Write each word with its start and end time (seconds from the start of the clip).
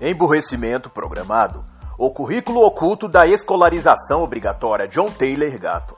Emburrecimento 0.00 0.88
programado. 0.88 1.64
O 1.98 2.08
currículo 2.12 2.64
oculto 2.64 3.08
da 3.08 3.22
escolarização 3.26 4.22
obrigatória 4.22 4.86
John 4.86 5.06
Taylor 5.06 5.58
Gatto. 5.58 5.96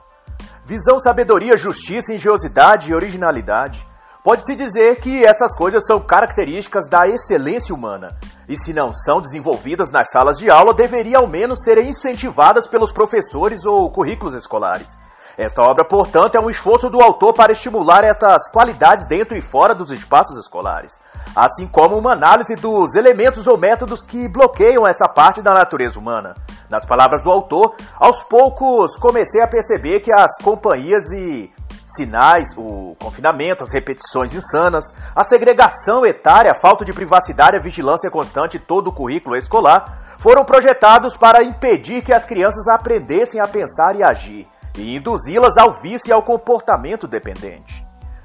Visão, 0.65 0.99
sabedoria, 0.99 1.55
justiça, 1.55 2.15
engenhosidade 2.15 2.91
e 2.91 2.95
originalidade. 2.95 3.87
Pode-se 4.25 4.57
dizer 4.57 5.01
que 5.01 5.23
essas 5.23 5.55
coisas 5.55 5.85
são 5.87 6.01
características 6.01 6.89
da 6.89 7.07
excelência 7.07 7.75
humana, 7.75 8.19
e 8.49 8.57
se 8.57 8.73
não 8.73 8.91
são 8.91 9.21
desenvolvidas 9.21 9.91
nas 9.91 10.11
salas 10.11 10.39
de 10.39 10.51
aula, 10.51 10.73
deveriam 10.73 11.21
ao 11.21 11.27
menos 11.27 11.63
serem 11.63 11.91
incentivadas 11.91 12.67
pelos 12.67 12.93
professores 12.93 13.67
ou 13.67 13.91
currículos 13.91 14.35
escolares. 14.35 14.97
Esta 15.37 15.63
obra, 15.63 15.85
portanto, 15.85 16.35
é 16.35 16.41
um 16.41 16.51
esforço 16.51 16.91
do 16.91 17.01
autor 17.01 17.33
para 17.33 17.53
estimular 17.53 18.05
estas 18.05 18.51
qualidades 18.51 19.07
dentro 19.07 19.37
e 19.37 19.43
fora 19.43 19.75
dos 19.75 19.91
espaços 19.91 20.37
escolares, 20.39 20.99
assim 21.35 21.67
como 21.67 21.97
uma 21.97 22.13
análise 22.13 22.55
dos 22.57 22.95
elementos 22.95 23.47
ou 23.47 23.57
métodos 23.57 24.03
que 24.03 24.29
bloqueiam 24.29 24.87
essa 24.87 25.09
parte 25.09 25.41
da 25.41 25.53
natureza 25.53 25.99
humana. 25.99 26.35
Nas 26.69 26.87
palavras 26.87 27.23
do 27.23 27.31
autor, 27.31 27.75
aos 27.99 28.23
poucos 28.25 28.97
comecei 28.97 29.43
a 29.43 29.49
perceber 29.49 30.01
que 30.01 30.13
as 30.13 30.37
companhias 30.43 31.11
e 31.13 31.53
sinais, 31.87 32.57
o 32.57 32.95
confinamento, 33.01 33.65
as 33.65 33.73
repetições 33.73 34.33
insanas, 34.33 34.85
a 35.15 35.25
segregação 35.25 36.07
etária, 36.07 36.53
a 36.53 36.61
falta 36.61 36.85
de 36.85 36.93
privacidade, 36.93 37.57
a 37.57 37.63
vigilância 37.63 38.11
constante 38.11 38.57
e 38.57 38.61
todo 38.61 38.89
o 38.89 38.93
currículo 38.93 39.37
escolar 39.37 40.17
foram 40.19 40.45
projetados 40.45 41.17
para 41.17 41.43
impedir 41.43 42.03
que 42.03 42.15
as 42.15 42.25
crianças 42.25 42.69
aprendessem 42.69 43.41
a 43.41 43.49
pensar 43.49 43.97
e 43.97 44.05
agir 44.05 44.47
e 44.77 44.97
induzi-las 44.97 45.57
ao 45.57 45.81
vício 45.81 46.11
e 46.11 46.13
ao 46.13 46.23
comportamento 46.23 47.07
dependente. 47.07 47.85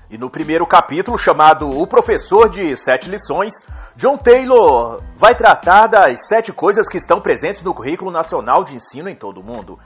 E 0.09 0.17
no 0.17 0.29
primeiro 0.29 0.67
capítulo, 0.67 1.17
chamado 1.17 1.67
O 1.67 1.87
Professor 1.87 2.47
de 2.47 2.75
Sete 2.75 3.09
Lições, 3.09 3.53
John 3.95 4.17
Taylor 4.17 5.01
vai 5.17 5.35
tratar 5.35 5.87
das 5.87 6.27
sete 6.27 6.53
coisas 6.53 6.87
que 6.87 6.97
estão 6.97 7.19
presentes 7.19 7.61
no 7.63 7.73
currículo 7.73 8.11
nacional 8.11 8.63
de 8.63 8.75
ensino 8.75 9.09
em 9.09 9.15
todo 9.15 9.39
o 9.39 9.45
mundo. 9.45 9.79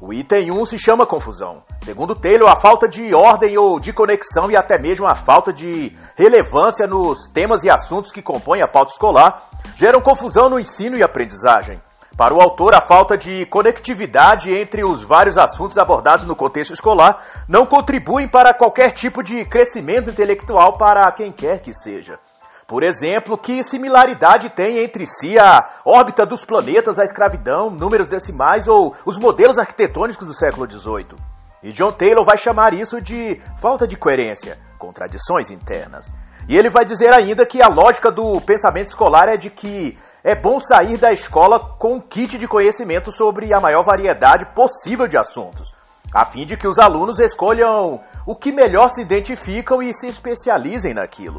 O 0.00 0.12
item 0.12 0.50
1 0.50 0.64
se 0.64 0.78
chama 0.78 1.06
confusão. 1.06 1.62
Segundo 1.82 2.16
Taylor, 2.16 2.50
a 2.50 2.56
falta 2.56 2.88
de 2.88 3.14
ordem 3.14 3.56
ou 3.56 3.78
de 3.78 3.92
conexão 3.92 4.50
e 4.50 4.56
até 4.56 4.76
mesmo 4.76 5.06
a 5.06 5.14
falta 5.14 5.52
de 5.52 5.96
relevância 6.16 6.88
nos 6.88 7.28
temas 7.32 7.62
e 7.62 7.70
assuntos 7.70 8.10
que 8.10 8.20
compõem 8.20 8.62
a 8.62 8.68
pauta 8.68 8.90
escolar 8.90 9.48
geram 9.76 10.00
confusão 10.00 10.50
no 10.50 10.58
ensino 10.58 10.96
e 10.96 11.04
aprendizagem. 11.04 11.80
Para 12.16 12.34
o 12.34 12.40
autor, 12.42 12.74
a 12.74 12.80
falta 12.80 13.16
de 13.16 13.46
conectividade 13.46 14.52
entre 14.52 14.84
os 14.84 15.02
vários 15.02 15.38
assuntos 15.38 15.78
abordados 15.78 16.26
no 16.26 16.36
contexto 16.36 16.74
escolar 16.74 17.22
não 17.48 17.64
contribuem 17.64 18.28
para 18.28 18.52
qualquer 18.52 18.92
tipo 18.92 19.22
de 19.22 19.44
crescimento 19.46 20.10
intelectual 20.10 20.76
para 20.76 21.10
quem 21.12 21.32
quer 21.32 21.60
que 21.60 21.72
seja. 21.72 22.18
Por 22.66 22.84
exemplo, 22.84 23.36
que 23.36 23.62
similaridade 23.62 24.50
tem 24.50 24.78
entre 24.78 25.06
si 25.06 25.38
a 25.38 25.80
órbita 25.84 26.24
dos 26.24 26.44
planetas, 26.44 26.98
a 26.98 27.04
escravidão, 27.04 27.70
números 27.70 28.08
decimais 28.08 28.68
ou 28.68 28.94
os 29.04 29.18
modelos 29.18 29.58
arquitetônicos 29.58 30.26
do 30.26 30.34
século 30.34 30.70
XVIII? 30.70 31.16
E 31.62 31.72
John 31.72 31.92
Taylor 31.92 32.24
vai 32.24 32.36
chamar 32.36 32.74
isso 32.74 33.00
de 33.00 33.40
falta 33.60 33.86
de 33.86 33.96
coerência, 33.96 34.58
contradições 34.78 35.50
internas. 35.50 36.12
E 36.48 36.56
ele 36.56 36.70
vai 36.70 36.84
dizer 36.84 37.12
ainda 37.14 37.46
que 37.46 37.62
a 37.62 37.68
lógica 37.68 38.10
do 38.10 38.40
pensamento 38.40 38.88
escolar 38.88 39.28
é 39.28 39.36
de 39.36 39.48
que 39.48 39.96
é 40.24 40.34
bom 40.34 40.60
sair 40.60 40.96
da 40.98 41.12
escola 41.12 41.58
com 41.78 41.94
um 41.94 42.00
kit 42.00 42.38
de 42.38 42.46
conhecimento 42.46 43.10
sobre 43.10 43.50
a 43.56 43.60
maior 43.60 43.82
variedade 43.82 44.46
possível 44.54 45.08
de 45.08 45.18
assuntos, 45.18 45.72
a 46.14 46.24
fim 46.24 46.44
de 46.44 46.56
que 46.56 46.68
os 46.68 46.78
alunos 46.78 47.18
escolham 47.18 48.00
o 48.24 48.36
que 48.36 48.52
melhor 48.52 48.88
se 48.90 49.02
identificam 49.02 49.82
e 49.82 49.92
se 49.92 50.06
especializem 50.06 50.94
naquilo. 50.94 51.38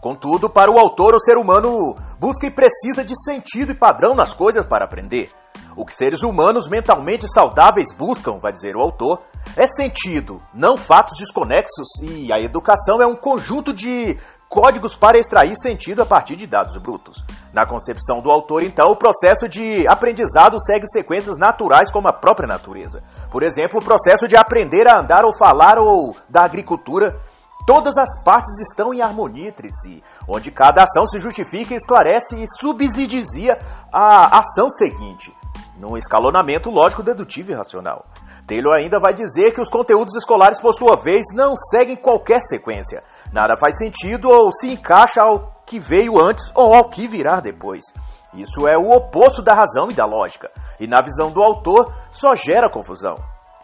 Contudo, 0.00 0.48
para 0.50 0.70
o 0.70 0.78
autor, 0.78 1.14
o 1.14 1.20
ser 1.20 1.36
humano 1.36 1.96
busca 2.18 2.46
e 2.46 2.50
precisa 2.50 3.04
de 3.04 3.14
sentido 3.24 3.72
e 3.72 3.74
padrão 3.74 4.14
nas 4.14 4.32
coisas 4.32 4.66
para 4.66 4.84
aprender. 4.84 5.30
O 5.76 5.84
que 5.84 5.94
seres 5.94 6.22
humanos 6.22 6.68
mentalmente 6.68 7.26
saudáveis 7.28 7.92
buscam, 7.92 8.38
vai 8.38 8.52
dizer 8.52 8.76
o 8.76 8.80
autor, 8.80 9.22
é 9.56 9.66
sentido, 9.66 10.40
não 10.54 10.76
fatos 10.76 11.18
desconexos, 11.18 11.88
e 12.02 12.32
a 12.32 12.40
educação 12.40 13.00
é 13.00 13.06
um 13.06 13.16
conjunto 13.16 13.72
de 13.72 14.18
códigos 14.56 14.96
para 14.96 15.18
extrair 15.18 15.54
sentido 15.54 16.00
a 16.00 16.06
partir 16.06 16.34
de 16.34 16.46
dados 16.46 16.78
brutos. 16.78 17.22
Na 17.52 17.66
concepção 17.66 18.22
do 18.22 18.30
autor, 18.30 18.62
então, 18.62 18.90
o 18.90 18.96
processo 18.96 19.46
de 19.46 19.86
aprendizado 19.86 20.58
segue 20.58 20.86
sequências 20.86 21.36
naturais 21.36 21.92
como 21.92 22.08
a 22.08 22.12
própria 22.14 22.48
natureza. 22.48 23.02
Por 23.30 23.42
exemplo, 23.42 23.78
o 23.78 23.84
processo 23.84 24.26
de 24.26 24.34
aprender 24.34 24.88
a 24.88 24.98
andar 24.98 25.26
ou 25.26 25.36
falar 25.36 25.78
ou 25.78 26.16
da 26.26 26.42
agricultura. 26.42 27.20
Todas 27.66 27.98
as 27.98 28.22
partes 28.24 28.58
estão 28.60 28.94
em 28.94 29.02
harmonia 29.02 29.48
entre 29.48 29.68
si, 29.70 30.02
onde 30.26 30.50
cada 30.50 30.84
ação 30.84 31.04
se 31.04 31.18
justifica, 31.18 31.74
esclarece 31.74 32.42
e 32.42 32.46
subsidia 32.46 33.58
a 33.92 34.38
ação 34.38 34.70
seguinte, 34.70 35.36
num 35.78 35.98
escalonamento 35.98 36.70
lógico, 36.70 37.02
dedutivo 37.02 37.50
e 37.50 37.54
racional. 37.54 38.06
Taylor 38.46 38.76
ainda 38.76 39.00
vai 39.00 39.12
dizer 39.12 39.52
que 39.52 39.60
os 39.60 39.68
conteúdos 39.68 40.14
escolares, 40.14 40.60
por 40.60 40.72
sua 40.72 40.96
vez, 40.96 41.24
não 41.34 41.56
seguem 41.56 41.96
qualquer 41.96 42.40
sequência. 42.40 43.02
Nada 43.32 43.56
faz 43.56 43.76
sentido 43.76 44.30
ou 44.30 44.52
se 44.52 44.70
encaixa 44.70 45.20
ao 45.20 45.62
que 45.66 45.80
veio 45.80 46.18
antes 46.18 46.52
ou 46.54 46.72
ao 46.72 46.88
que 46.88 47.08
virá 47.08 47.40
depois. 47.40 47.82
Isso 48.32 48.68
é 48.68 48.78
o 48.78 48.90
oposto 48.92 49.42
da 49.42 49.52
razão 49.52 49.88
e 49.90 49.94
da 49.94 50.04
lógica, 50.04 50.50
e 50.78 50.86
na 50.86 51.00
visão 51.00 51.30
do 51.30 51.42
autor 51.42 51.92
só 52.12 52.34
gera 52.34 52.70
confusão. 52.70 53.14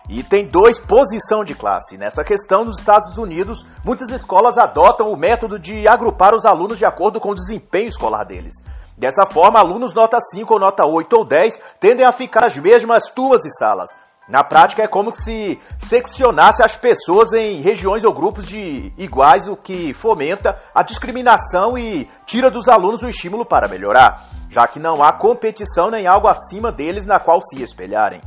Item 0.08 0.46
2, 0.46 0.80
posição 0.80 1.44
de 1.44 1.54
classe. 1.54 1.96
Nessa 1.96 2.24
questão, 2.24 2.64
nos 2.64 2.80
Estados 2.80 3.16
Unidos, 3.16 3.64
muitas 3.84 4.10
escolas 4.10 4.58
adotam 4.58 5.12
o 5.12 5.16
método 5.16 5.60
de 5.60 5.86
agrupar 5.88 6.34
os 6.34 6.44
alunos 6.44 6.76
de 6.76 6.84
acordo 6.84 7.20
com 7.20 7.30
o 7.30 7.34
desempenho 7.34 7.86
escolar 7.86 8.24
deles. 8.24 8.54
Dessa 8.98 9.26
forma, 9.26 9.60
alunos 9.60 9.94
nota 9.94 10.18
5 10.20 10.52
ou 10.52 10.58
nota 10.58 10.84
8 10.84 11.16
ou 11.16 11.24
10 11.24 11.60
tendem 11.78 12.04
a 12.06 12.12
ficar 12.12 12.46
as 12.46 12.56
mesmas 12.56 13.04
turmas 13.14 13.44
e 13.44 13.50
salas, 13.58 13.90
na 14.28 14.44
prática, 14.44 14.82
é 14.82 14.88
como 14.88 15.10
se 15.10 15.60
seccionasse 15.78 16.62
as 16.64 16.76
pessoas 16.76 17.32
em 17.32 17.60
regiões 17.60 18.04
ou 18.04 18.14
grupos 18.14 18.46
de 18.46 18.92
iguais, 18.96 19.48
o 19.48 19.56
que 19.56 19.92
fomenta 19.92 20.56
a 20.74 20.82
discriminação 20.82 21.76
e 21.76 22.08
tira 22.24 22.48
dos 22.50 22.68
alunos 22.68 23.02
o 23.02 23.08
estímulo 23.08 23.44
para 23.44 23.68
melhorar, 23.68 24.28
já 24.48 24.66
que 24.66 24.78
não 24.78 25.02
há 25.02 25.12
competição 25.12 25.90
nem 25.90 26.06
algo 26.06 26.28
acima 26.28 26.70
deles 26.70 27.04
na 27.04 27.18
qual 27.18 27.40
se 27.40 27.60
espelharem. 27.62 28.20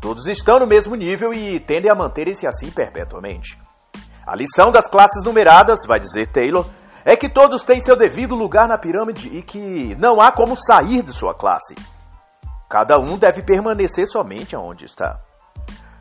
Todos 0.00 0.26
estão 0.26 0.58
no 0.58 0.66
mesmo 0.66 0.94
nível 0.96 1.32
e 1.32 1.60
tendem 1.60 1.90
a 1.90 1.96
manterem-se 1.96 2.46
assim 2.46 2.70
perpetuamente. 2.70 3.58
A 4.26 4.36
lição 4.36 4.70
das 4.70 4.88
classes 4.88 5.22
numeradas, 5.24 5.86
vai 5.86 5.98
dizer 5.98 6.26
Taylor, 6.26 6.66
é 7.04 7.16
que 7.16 7.28
todos 7.28 7.62
têm 7.62 7.80
seu 7.80 7.96
devido 7.96 8.34
lugar 8.34 8.68
na 8.68 8.76
pirâmide 8.76 9.28
e 9.34 9.42
que 9.42 9.94
não 9.96 10.20
há 10.20 10.30
como 10.30 10.56
sair 10.56 11.02
de 11.02 11.12
sua 11.12 11.32
classe. 11.32 11.74
Cada 12.68 13.00
um 13.00 13.16
deve 13.16 13.42
permanecer 13.42 14.06
somente 14.06 14.54
onde 14.54 14.84
está. 14.84 15.27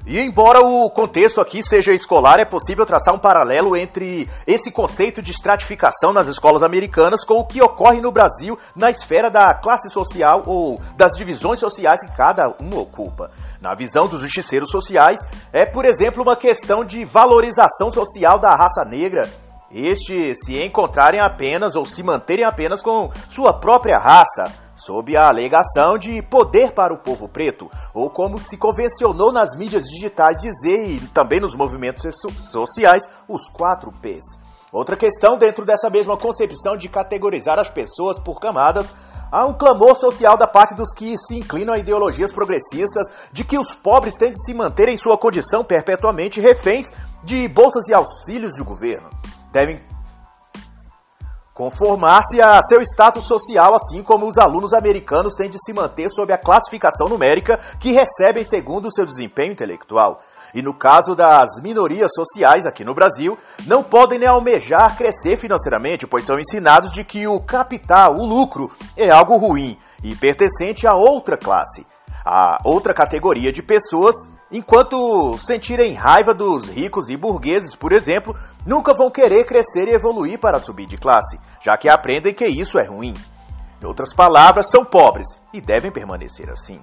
E 0.09 0.17
embora 0.21 0.61
o 0.61 0.89
contexto 0.89 1.41
aqui 1.41 1.61
seja 1.61 1.91
escolar, 1.91 2.39
é 2.39 2.45
possível 2.45 2.85
traçar 2.85 3.13
um 3.13 3.19
paralelo 3.19 3.75
entre 3.75 4.25
esse 4.47 4.71
conceito 4.71 5.21
de 5.21 5.31
estratificação 5.31 6.13
nas 6.13 6.29
escolas 6.29 6.63
americanas 6.63 7.25
com 7.25 7.33
o 7.33 7.45
que 7.45 7.61
ocorre 7.61 7.99
no 7.99 8.09
Brasil 8.09 8.57
na 8.73 8.89
esfera 8.89 9.29
da 9.29 9.53
classe 9.61 9.89
social 9.89 10.43
ou 10.45 10.79
das 10.95 11.11
divisões 11.17 11.59
sociais 11.59 12.01
que 12.07 12.15
cada 12.15 12.47
um 12.61 12.79
ocupa. 12.79 13.29
Na 13.59 13.75
visão 13.75 14.07
dos 14.07 14.21
justiceiros 14.21 14.71
sociais, 14.71 15.19
é, 15.51 15.65
por 15.65 15.83
exemplo, 15.83 16.23
uma 16.23 16.37
questão 16.37 16.85
de 16.85 17.03
valorização 17.03 17.91
social 17.91 18.39
da 18.39 18.55
raça 18.55 18.85
negra 18.85 19.23
estes 19.69 20.37
se 20.45 20.57
encontrarem 20.63 21.19
apenas 21.19 21.75
ou 21.75 21.83
se 21.83 22.01
manterem 22.01 22.45
apenas 22.45 22.81
com 22.81 23.11
sua 23.29 23.59
própria 23.59 23.99
raça, 23.99 24.45
sob 24.77 25.17
a 25.17 25.27
alegação 25.27 25.97
de 25.97 26.21
poder 26.21 26.71
para 26.71 26.93
o 26.93 26.99
povo 26.99 27.27
preto, 27.27 27.69
ou 27.93 28.09
como 28.09 28.39
se 28.39 28.57
convencionou 28.57 29.31
nas 29.31 29.55
mídias 29.57 29.83
digitais 29.83 30.39
dizer 30.39 30.89
e 30.91 30.99
também 31.07 31.41
nos 31.41 31.55
movimentos 31.55 32.03
sociais, 32.51 33.09
os 33.27 33.49
quatro 33.49 33.91
P's. 34.01 34.23
Outra 34.71 34.95
questão 34.95 35.37
dentro 35.37 35.65
dessa 35.65 35.89
mesma 35.89 36.17
concepção 36.17 36.77
de 36.77 36.87
categorizar 36.87 37.57
as 37.57 37.69
pessoas 37.69 38.19
por 38.19 38.39
camadas 38.39 38.91
Há 39.29 39.45
um 39.45 39.53
clamor 39.53 39.93
social 39.95 40.37
da 40.37 40.47
parte 40.47 40.73
dos 40.73 40.93
que 40.93 41.17
se 41.17 41.37
inclinam 41.37 41.73
a 41.73 41.77
ideologias 41.77 42.31
progressistas 42.31 43.07
de 43.29 43.43
que 43.43 43.59
os 43.59 43.75
pobres 43.75 44.15
têm 44.15 44.31
de 44.31 44.41
se 44.41 44.53
manter 44.53 44.87
em 44.87 44.95
sua 44.95 45.17
condição 45.17 45.65
perpetuamente 45.65 46.39
reféns 46.39 46.85
de 47.25 47.45
bolsas 47.49 47.89
e 47.89 47.93
auxílios 47.93 48.55
do 48.55 48.63
governo 48.63 49.09
devem 49.51 49.81
conformar-se 51.57 52.39
a 52.39 52.61
seu 52.61 52.79
status 52.83 53.23
social, 53.23 53.73
assim 53.73 54.03
como 54.03 54.27
os 54.27 54.37
alunos 54.37 54.73
americanos 54.73 55.33
têm 55.33 55.49
de 55.49 55.57
se 55.57 55.73
manter 55.73 56.07
sob 56.11 56.31
a 56.31 56.37
classificação 56.37 57.09
numérica 57.09 57.59
que 57.79 57.91
recebem 57.91 58.43
segundo 58.43 58.85
o 58.85 58.91
seu 58.91 59.07
desempenho 59.07 59.53
intelectual. 59.53 60.21
E 60.53 60.61
no 60.61 60.71
caso 60.71 61.15
das 61.15 61.59
minorias 61.63 62.11
sociais 62.13 62.67
aqui 62.67 62.85
no 62.85 62.93
Brasil, 62.93 63.35
não 63.65 63.83
podem 63.83 64.19
nem 64.19 64.29
almejar 64.29 64.95
crescer 64.95 65.35
financeiramente, 65.35 66.05
pois 66.05 66.25
são 66.25 66.37
ensinados 66.37 66.91
de 66.91 67.03
que 67.03 67.27
o 67.27 67.39
capital, 67.39 68.13
o 68.15 68.23
lucro, 68.23 68.69
é 68.95 69.11
algo 69.11 69.35
ruim 69.37 69.79
e 70.03 70.15
pertencente 70.15 70.85
a 70.85 70.93
outra 70.93 71.35
classe, 71.37 71.87
a 72.27 72.57
outra 72.63 72.93
categoria 72.93 73.51
de 73.51 73.63
pessoas 73.63 74.15
Enquanto 74.49 75.37
sentirem 75.37 75.93
raiva 75.93 76.33
dos 76.33 76.69
ricos 76.69 77.09
e 77.09 77.17
burgueses, 77.17 77.75
por 77.75 77.91
exemplo, 77.91 78.33
nunca 78.65 78.93
vão 78.93 79.11
querer 79.11 79.43
crescer 79.45 79.89
e 79.89 79.93
evoluir 79.93 80.39
para 80.39 80.57
subir 80.57 80.85
de 80.85 80.95
classe, 80.95 81.37
já 81.61 81.75
que 81.75 81.89
aprendem 81.89 82.33
que 82.33 82.45
isso 82.45 82.79
é 82.79 82.85
ruim. 82.85 83.13
Em 83.81 83.85
outras 83.85 84.13
palavras, 84.13 84.71
são 84.71 84.85
pobres 84.85 85.27
e 85.53 85.59
devem 85.59 85.91
permanecer 85.91 86.49
assim. 86.49 86.79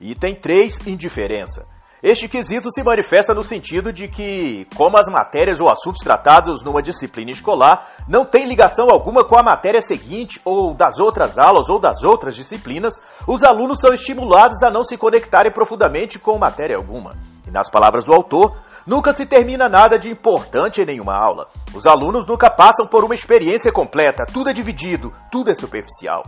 Item 0.00 0.40
3. 0.40 0.86
Indiferença. 0.88 1.64
Este 2.02 2.26
quesito 2.28 2.70
se 2.70 2.82
manifesta 2.82 3.34
no 3.34 3.42
sentido 3.42 3.92
de 3.92 4.08
que, 4.08 4.66
como 4.74 4.96
as 4.96 5.06
matérias 5.10 5.60
ou 5.60 5.70
assuntos 5.70 6.02
tratados 6.02 6.64
numa 6.64 6.80
disciplina 6.80 7.30
escolar 7.30 7.88
não 8.08 8.24
têm 8.24 8.46
ligação 8.46 8.88
alguma 8.90 9.22
com 9.22 9.38
a 9.38 9.42
matéria 9.42 9.82
seguinte 9.82 10.40
ou 10.42 10.72
das 10.72 10.98
outras 10.98 11.36
aulas 11.38 11.68
ou 11.68 11.78
das 11.78 12.02
outras 12.02 12.34
disciplinas, 12.34 12.94
os 13.26 13.42
alunos 13.42 13.80
são 13.80 13.92
estimulados 13.92 14.62
a 14.62 14.70
não 14.70 14.82
se 14.82 14.96
conectarem 14.96 15.52
profundamente 15.52 16.18
com 16.18 16.38
matéria 16.38 16.78
alguma. 16.78 17.12
E 17.46 17.50
nas 17.50 17.70
palavras 17.70 18.06
do 18.06 18.14
autor, 18.14 18.56
nunca 18.86 19.12
se 19.12 19.26
termina 19.26 19.68
nada 19.68 19.98
de 19.98 20.08
importante 20.08 20.80
em 20.80 20.86
nenhuma 20.86 21.14
aula. 21.14 21.48
Os 21.74 21.86
alunos 21.86 22.26
nunca 22.26 22.48
passam 22.48 22.86
por 22.86 23.04
uma 23.04 23.14
experiência 23.14 23.70
completa, 23.70 24.24
tudo 24.24 24.48
é 24.48 24.54
dividido, 24.54 25.12
tudo 25.30 25.50
é 25.50 25.54
superficial. 25.54 26.22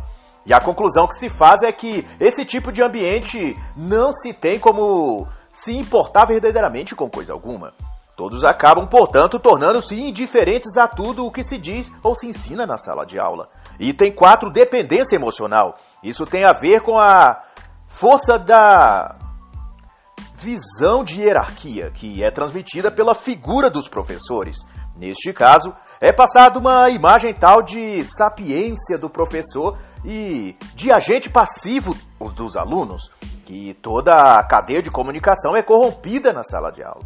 E 0.44 0.52
a 0.52 0.60
conclusão 0.60 1.06
que 1.06 1.14
se 1.14 1.30
faz 1.30 1.62
é 1.62 1.72
que 1.72 2.04
esse 2.20 2.44
tipo 2.44 2.70
de 2.72 2.84
ambiente 2.84 3.56
não 3.74 4.12
se 4.12 4.34
tem 4.34 4.58
como 4.58 5.28
se 5.52 5.76
importar 5.76 6.26
verdadeiramente 6.26 6.94
com 6.94 7.08
coisa 7.08 7.32
alguma. 7.32 7.72
Todos 8.16 8.44
acabam, 8.44 8.86
portanto, 8.86 9.38
tornando-se 9.38 9.94
indiferentes 9.94 10.76
a 10.76 10.86
tudo 10.86 11.24
o 11.24 11.30
que 11.30 11.42
se 11.42 11.58
diz 11.58 11.90
ou 12.02 12.14
se 12.14 12.26
ensina 12.26 12.66
na 12.66 12.76
sala 12.76 13.04
de 13.04 13.18
aula. 13.18 13.48
Item 13.80 14.12
4, 14.12 14.50
dependência 14.50 15.16
emocional. 15.16 15.76
Isso 16.02 16.24
tem 16.24 16.44
a 16.44 16.52
ver 16.52 16.82
com 16.82 17.00
a 17.00 17.40
força 17.88 18.38
da 18.38 19.16
visão 20.36 21.04
de 21.04 21.20
hierarquia 21.20 21.90
que 21.90 22.22
é 22.22 22.30
transmitida 22.30 22.90
pela 22.90 23.14
figura 23.14 23.70
dos 23.70 23.88
professores. 23.88 24.56
Neste 24.96 25.32
caso, 25.32 25.74
é 26.00 26.12
passada 26.12 26.58
uma 26.58 26.90
imagem 26.90 27.32
tal 27.32 27.62
de 27.62 28.04
sapiência 28.04 28.98
do 28.98 29.08
professor 29.08 29.78
e 30.04 30.54
de 30.74 30.90
agente 30.94 31.30
passivo 31.30 31.96
dos 32.34 32.56
alunos, 32.56 33.10
que 33.52 33.74
toda 33.74 34.12
a 34.12 34.42
cadeia 34.42 34.80
de 34.80 34.90
comunicação 34.90 35.54
é 35.54 35.62
corrompida 35.62 36.32
na 36.32 36.42
sala 36.42 36.70
de 36.70 36.82
aula. 36.82 37.04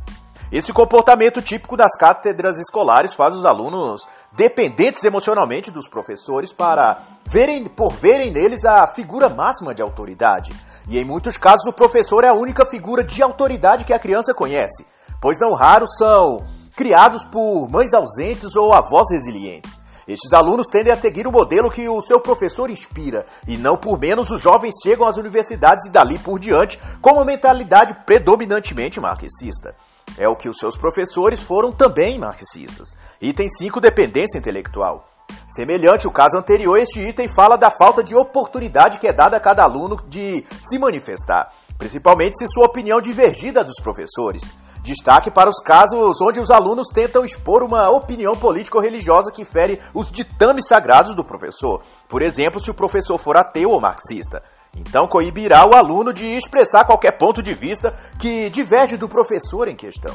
Esse 0.53 0.73
comportamento 0.73 1.43
típico 1.43 1.77
das 1.77 1.97
cátedras 1.99 2.57
escolares 2.57 3.15
faz 3.15 3.35
os 3.35 3.45
alunos 3.45 4.07
dependentes 4.33 5.03
emocionalmente 5.03 5.73
dos 5.73 5.89
professores 5.89 6.53
para 6.53 6.99
verem, 7.25 7.65
por 7.67 7.93
verem 7.95 8.31
neles 8.31 8.65
a 8.65 8.87
figura 8.87 9.29
máxima 9.29 9.75
de 9.75 9.83
autoridade. 9.83 10.55
E 10.89 10.97
em 11.01 11.05
muitos 11.05 11.37
casos 11.37 11.67
o 11.67 11.73
professor 11.73 12.23
é 12.23 12.29
a 12.29 12.35
única 12.35 12.65
figura 12.65 13.03
de 13.03 13.21
autoridade 13.21 13.85
que 13.85 13.93
a 13.93 13.99
criança 13.99 14.33
conhece, 14.33 14.87
pois 15.21 15.41
não 15.41 15.53
raros 15.53 15.97
são 15.99 16.47
criados 16.77 17.25
por 17.25 17.69
mães 17.69 17.93
ausentes 17.93 18.55
ou 18.55 18.73
avós 18.73 19.11
resilientes. 19.11 19.83
Estes 20.07 20.33
alunos 20.33 20.69
tendem 20.69 20.93
a 20.93 20.97
seguir 20.97 21.27
o 21.27 21.33
modelo 21.33 21.71
que 21.71 21.89
o 21.89 22.01
seu 22.01 22.21
professor 22.21 22.71
inspira, 22.71 23.27
e 23.49 23.57
não 23.57 23.77
por 23.77 23.99
menos 23.99 24.31
os 24.31 24.41
jovens 24.41 24.75
chegam 24.81 25.07
às 25.07 25.17
universidades 25.17 25.87
e 25.87 25.91
dali 25.91 26.17
por 26.19 26.39
diante 26.39 26.79
com 27.03 27.15
uma 27.15 27.25
mentalidade 27.25 27.93
predominantemente 28.07 29.01
marxista. 29.01 29.75
É 30.17 30.29
o 30.29 30.37
que 30.37 30.49
os 30.49 30.59
seus 30.59 30.77
professores 30.77 31.43
foram 31.43 31.73
também 31.73 32.19
marxistas. 32.19 32.97
Item 33.21 33.49
5, 33.49 33.81
dependência 33.81 34.39
intelectual. 34.39 35.05
Semelhante 35.49 36.07
ao 36.07 36.13
caso 36.13 36.39
anterior, 36.39 36.77
este 36.77 37.01
item 37.01 37.27
fala 37.27 37.57
da 37.57 37.71
falta 37.71 38.03
de 38.03 38.15
oportunidade 38.15 38.99
que 38.99 39.09
é 39.09 39.13
dada 39.13 39.37
a 39.37 39.41
cada 39.41 39.65
aluno 39.65 39.97
de 40.09 40.45
se 40.63 40.79
manifestar, 40.79 41.53
principalmente 41.79 42.39
se 42.39 42.47
sua 42.47 42.67
opinião 42.67 43.01
divergir 43.01 43.53
da 43.53 43.63
dos 43.63 43.81
professores. 43.83 44.43
Destaque 44.83 45.31
para 45.31 45.51
os 45.51 45.59
casos 45.59 46.21
onde 46.21 46.39
os 46.39 46.51
alunos 46.51 46.87
tentam 46.89 47.25
expor 47.25 47.63
uma 47.63 47.91
opinião 47.91 48.35
política 48.37 48.79
ou 48.79 48.83
religiosa 48.85 49.33
que 49.33 49.45
fere 49.45 49.81
os 49.93 50.13
ditames 50.13 50.69
sagrados 50.69 51.17
do 51.17 51.25
professor. 51.25 51.83
Por 52.09 52.23
exemplo, 52.23 52.61
se 52.61 52.71
o 52.71 52.75
professor 52.75 53.19
for 53.19 53.37
ateu 53.37 53.71
ou 53.71 53.81
marxista. 53.81 54.43
Então 54.77 55.09
coibirá 55.09 55.67
o 55.67 55.75
aluno 55.75 56.13
de 56.13 56.25
expressar 56.37 56.85
qualquer 56.85 57.19
ponto 57.19 57.43
de 57.43 57.53
vista 57.53 57.93
que 58.21 58.49
diverge 58.51 58.97
do 58.97 59.09
professor 59.09 59.67
em 59.67 59.75
questão. 59.75 60.15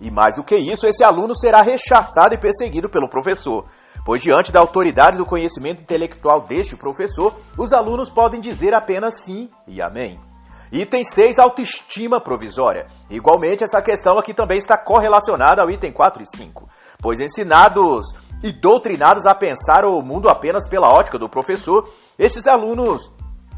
E 0.00 0.10
mais 0.10 0.34
do 0.34 0.44
que 0.44 0.56
isso, 0.56 0.86
esse 0.86 1.02
aluno 1.02 1.34
será 1.34 1.62
rechaçado 1.62 2.34
e 2.34 2.38
perseguido 2.38 2.88
pelo 2.88 3.08
professor, 3.08 3.66
pois 4.04 4.22
diante 4.22 4.52
da 4.52 4.60
autoridade 4.60 5.16
do 5.16 5.24
conhecimento 5.24 5.82
intelectual 5.82 6.42
deste 6.42 6.76
professor, 6.76 7.34
os 7.58 7.72
alunos 7.72 8.10
podem 8.10 8.40
dizer 8.40 8.74
apenas 8.74 9.24
sim 9.24 9.48
e 9.66 9.82
amém. 9.82 10.18
Item 10.72 11.04
6, 11.04 11.38
autoestima 11.38 12.20
provisória. 12.20 12.86
Igualmente, 13.08 13.62
essa 13.62 13.80
questão 13.80 14.18
aqui 14.18 14.34
também 14.34 14.58
está 14.58 14.76
correlacionada 14.76 15.62
ao 15.62 15.70
item 15.70 15.92
4 15.92 16.22
e 16.22 16.26
5, 16.26 16.68
pois 17.00 17.20
ensinados 17.20 18.06
e 18.42 18.52
doutrinados 18.52 19.26
a 19.26 19.34
pensar 19.34 19.84
o 19.84 20.02
mundo 20.02 20.28
apenas 20.28 20.68
pela 20.68 20.88
ótica 20.88 21.18
do 21.18 21.28
professor, 21.28 21.88
esses 22.18 22.46
alunos 22.46 23.12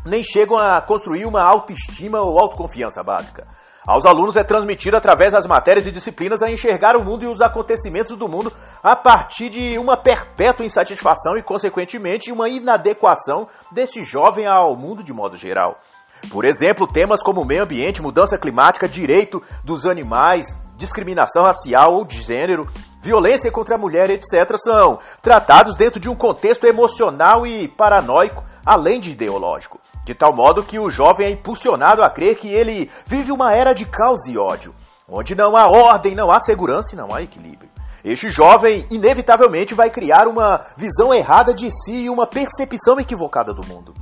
nem 0.05 0.22
chegam 0.22 0.56
a 0.56 0.81
construir 0.82 1.25
uma 1.25 1.43
autoestima 1.43 2.20
ou 2.20 2.38
autoconfiança 2.38 3.02
básica. 3.02 3.46
Aos 3.87 4.05
alunos 4.05 4.37
é 4.37 4.44
transmitido 4.44 4.99
através 4.99 5.32
das 5.32 5.46
matérias 5.46 5.87
e 5.87 5.93
disciplinas 5.93 6.43
a 6.43 6.50
enxergar 6.50 6.94
o 6.94 7.02
mundo 7.02 7.25
e 7.25 7.26
os 7.26 7.40
acontecimentos 7.40 8.14
do 8.19 8.28
mundo 8.28 8.52
a 8.82 8.94
partir 8.94 9.49
de 9.49 9.78
uma 9.78 9.96
perpétua 9.96 10.66
insatisfação 10.66 11.38
e, 11.38 11.43
consequentemente, 11.43 12.31
uma 12.31 12.50
inadequação 12.50 13.49
desse 13.72 14.02
jovem 14.02 14.46
ao 14.46 14.76
mundo 14.76 15.02
de 15.02 15.10
modo 15.10 15.37
geral. 15.37 15.78
Por 16.31 16.44
exemplo, 16.44 16.87
temas 16.87 17.23
como 17.23 17.44
meio 17.44 17.62
ambiente, 17.62 18.03
mudança 18.03 18.37
climática, 18.37 18.88
direito 18.88 19.43
dos 19.65 19.87
animais, 19.87 20.55
discriminação 20.76 21.43
racial 21.43 21.94
ou 21.94 22.05
de 22.05 22.20
gênero, 22.23 22.69
violência 23.00 23.50
contra 23.50 23.76
a 23.76 23.79
mulher, 23.79 24.11
etc., 24.11 24.56
são 24.56 24.99
tratados 25.23 25.76
dentro 25.76 25.99
de 25.99 26.09
um 26.09 26.15
contexto 26.15 26.65
emocional 26.67 27.47
e 27.47 27.69
paranoico, 27.69 28.44
além 28.65 29.00
de 29.00 29.12
ideológico, 29.12 29.81
de 30.05 30.15
tal 30.15 30.35
modo 30.35 30.62
que 30.62 30.79
o 30.79 30.91
jovem 30.91 31.26
é 31.26 31.31
impulsionado 31.31 32.03
a 32.03 32.11
crer 32.11 32.37
que 32.37 32.49
ele 32.49 32.91
vive 33.06 33.32
uma 33.32 33.55
era 33.55 33.73
de 33.73 33.85
caos 33.85 34.26
e 34.26 34.38
ódio, 34.38 34.75
onde 35.09 35.35
não 35.35 35.56
há 35.56 35.67
ordem, 35.67 36.15
não 36.15 36.31
há 36.31 36.38
segurança 36.38 36.94
e 36.94 36.99
não 36.99 37.15
há 37.15 37.23
equilíbrio. 37.23 37.70
Este 38.05 38.31
jovem, 38.31 38.87
inevitavelmente, 38.91 39.75
vai 39.75 39.91
criar 39.91 40.29
uma 40.29 40.65
visão 40.76 41.12
errada 41.12 41.53
de 41.53 41.69
si 41.70 42.05
e 42.05 42.11
uma 42.11 42.26
percepção 42.26 42.99
equivocada 43.00 43.53
do 43.53 43.67
mundo. 43.67 43.93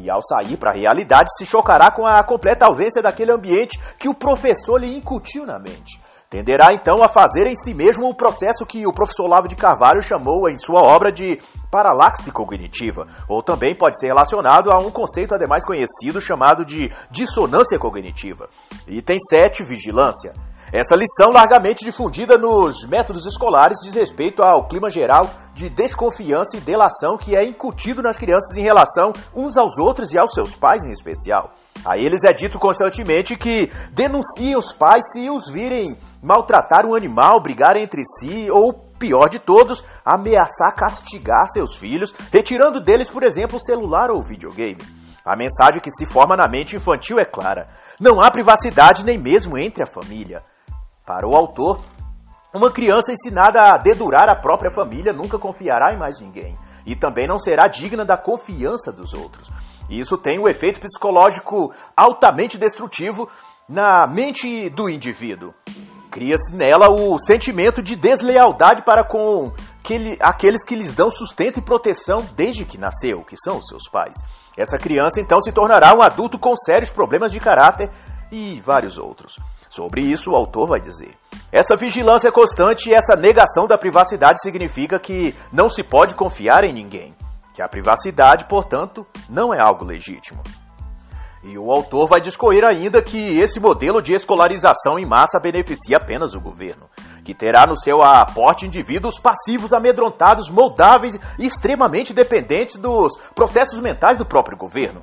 E 0.00 0.10
ao 0.10 0.20
sair 0.22 0.56
para 0.56 0.70
a 0.70 0.74
realidade, 0.74 1.28
se 1.36 1.44
chocará 1.44 1.90
com 1.90 2.06
a 2.06 2.22
completa 2.22 2.66
ausência 2.66 3.02
daquele 3.02 3.32
ambiente 3.32 3.78
que 3.98 4.08
o 4.08 4.14
professor 4.14 4.78
lhe 4.78 4.96
incutiu 4.96 5.44
na 5.44 5.58
mente. 5.58 6.00
Tenderá 6.30 6.68
então 6.72 7.02
a 7.02 7.08
fazer 7.08 7.48
em 7.48 7.56
si 7.56 7.74
mesmo 7.74 8.08
o 8.08 8.14
processo 8.14 8.64
que 8.64 8.86
o 8.86 8.92
professor 8.92 9.26
Lavo 9.26 9.48
de 9.48 9.56
Carvalho 9.56 10.00
chamou 10.00 10.48
em 10.48 10.56
sua 10.56 10.80
obra 10.80 11.10
de 11.10 11.40
paralaxe 11.72 12.30
cognitiva, 12.30 13.04
ou 13.28 13.42
também 13.42 13.76
pode 13.76 13.98
ser 13.98 14.06
relacionado 14.06 14.70
a 14.70 14.78
um 14.78 14.92
conceito 14.92 15.34
ademais 15.34 15.64
conhecido 15.64 16.20
chamado 16.20 16.64
de 16.64 16.88
dissonância 17.10 17.78
cognitiva. 17.80 18.48
Item 18.86 19.18
7, 19.18 19.64
vigilância. 19.64 20.32
Essa 20.72 20.94
lição, 20.94 21.32
largamente 21.32 21.84
difundida 21.84 22.38
nos 22.38 22.86
métodos 22.86 23.26
escolares, 23.26 23.78
diz 23.82 23.96
respeito 23.96 24.40
ao 24.40 24.68
clima 24.68 24.88
geral 24.88 25.28
de 25.52 25.68
desconfiança 25.68 26.56
e 26.56 26.60
delação 26.60 27.16
que 27.16 27.34
é 27.34 27.44
incutido 27.44 28.00
nas 28.00 28.16
crianças 28.16 28.56
em 28.56 28.62
relação 28.62 29.12
uns 29.34 29.56
aos 29.56 29.76
outros 29.78 30.12
e 30.12 30.18
aos 30.18 30.32
seus 30.32 30.54
pais 30.54 30.84
em 30.84 30.92
especial. 30.92 31.50
A 31.84 31.98
eles 31.98 32.22
é 32.22 32.32
dito 32.32 32.56
constantemente 32.56 33.36
que 33.36 33.68
denunciem 33.90 34.56
os 34.56 34.72
pais 34.72 35.10
se 35.10 35.28
os 35.28 35.50
virem 35.50 35.98
maltratar 36.22 36.86
um 36.86 36.94
animal, 36.94 37.40
brigar 37.42 37.76
entre 37.76 38.04
si 38.04 38.48
ou, 38.48 38.72
pior 38.72 39.28
de 39.28 39.40
todos, 39.40 39.82
ameaçar 40.04 40.72
castigar 40.76 41.48
seus 41.48 41.74
filhos, 41.74 42.14
retirando 42.30 42.80
deles, 42.80 43.10
por 43.10 43.24
exemplo, 43.24 43.56
o 43.56 43.60
celular 43.60 44.08
ou 44.08 44.22
videogame. 44.22 44.78
A 45.24 45.36
mensagem 45.36 45.80
que 45.80 45.90
se 45.90 46.06
forma 46.06 46.36
na 46.36 46.48
mente 46.48 46.76
infantil 46.76 47.18
é 47.18 47.24
clara: 47.24 47.68
não 47.98 48.20
há 48.20 48.30
privacidade 48.30 49.04
nem 49.04 49.18
mesmo 49.18 49.58
entre 49.58 49.82
a 49.82 49.86
família. 49.86 50.40
Para 51.06 51.26
o 51.26 51.34
autor, 51.34 51.80
uma 52.54 52.70
criança 52.70 53.12
ensinada 53.12 53.60
a 53.60 53.78
dedurar 53.78 54.28
a 54.28 54.34
própria 54.34 54.70
família 54.70 55.12
nunca 55.12 55.38
confiará 55.38 55.92
em 55.92 55.98
mais 55.98 56.20
ninguém 56.20 56.56
e 56.86 56.96
também 56.96 57.26
não 57.26 57.38
será 57.38 57.68
digna 57.68 58.04
da 58.04 58.16
confiança 58.16 58.92
dos 58.92 59.12
outros. 59.14 59.48
Isso 59.88 60.16
tem 60.16 60.38
um 60.38 60.48
efeito 60.48 60.80
psicológico 60.80 61.72
altamente 61.96 62.58
destrutivo 62.58 63.28
na 63.68 64.06
mente 64.06 64.68
do 64.70 64.88
indivíduo. 64.88 65.54
Cria-se 66.10 66.54
nela 66.54 66.90
o 66.90 67.18
sentimento 67.18 67.80
de 67.80 67.94
deslealdade 67.94 68.82
para 68.84 69.04
com 69.04 69.52
aqueles 70.20 70.64
que 70.64 70.74
lhes 70.74 70.94
dão 70.94 71.10
sustento 71.10 71.58
e 71.58 71.62
proteção 71.62 72.24
desde 72.36 72.64
que 72.64 72.78
nasceu, 72.78 73.24
que 73.24 73.36
são 73.36 73.58
os 73.58 73.66
seus 73.68 73.88
pais. 73.90 74.16
Essa 74.56 74.76
criança 74.76 75.20
então 75.20 75.40
se 75.40 75.52
tornará 75.52 75.94
um 75.94 76.02
adulto 76.02 76.38
com 76.38 76.54
sérios 76.56 76.90
problemas 76.90 77.30
de 77.30 77.38
caráter 77.38 77.90
e 78.30 78.60
vários 78.60 78.98
outros. 78.98 79.36
Sobre 79.70 80.00
isso, 80.00 80.32
o 80.32 80.34
autor 80.34 80.66
vai 80.66 80.80
dizer: 80.80 81.14
essa 81.52 81.76
vigilância 81.78 82.30
constante 82.32 82.90
e 82.90 82.92
essa 82.92 83.14
negação 83.14 83.68
da 83.68 83.78
privacidade 83.78 84.42
significa 84.42 84.98
que 84.98 85.32
não 85.52 85.68
se 85.68 85.84
pode 85.84 86.16
confiar 86.16 86.64
em 86.64 86.72
ninguém, 86.72 87.14
que 87.54 87.62
a 87.62 87.68
privacidade, 87.68 88.48
portanto, 88.48 89.06
não 89.28 89.54
é 89.54 89.64
algo 89.64 89.84
legítimo. 89.84 90.42
E 91.44 91.56
o 91.56 91.70
autor 91.70 92.08
vai 92.08 92.20
discorrer 92.20 92.64
ainda 92.68 93.00
que 93.00 93.40
esse 93.40 93.60
modelo 93.60 94.02
de 94.02 94.12
escolarização 94.12 94.98
em 94.98 95.06
massa 95.06 95.40
beneficia 95.40 95.96
apenas 95.96 96.34
o 96.34 96.40
governo, 96.40 96.90
que 97.24 97.32
terá 97.32 97.64
no 97.64 97.78
seu 97.78 98.02
aporte 98.02 98.66
indivíduos 98.66 99.20
passivos 99.20 99.72
amedrontados, 99.72 100.50
moldáveis 100.50 101.18
e 101.38 101.46
extremamente 101.46 102.12
dependentes 102.12 102.76
dos 102.76 103.16
processos 103.36 103.80
mentais 103.80 104.18
do 104.18 104.26
próprio 104.26 104.58
governo. 104.58 105.00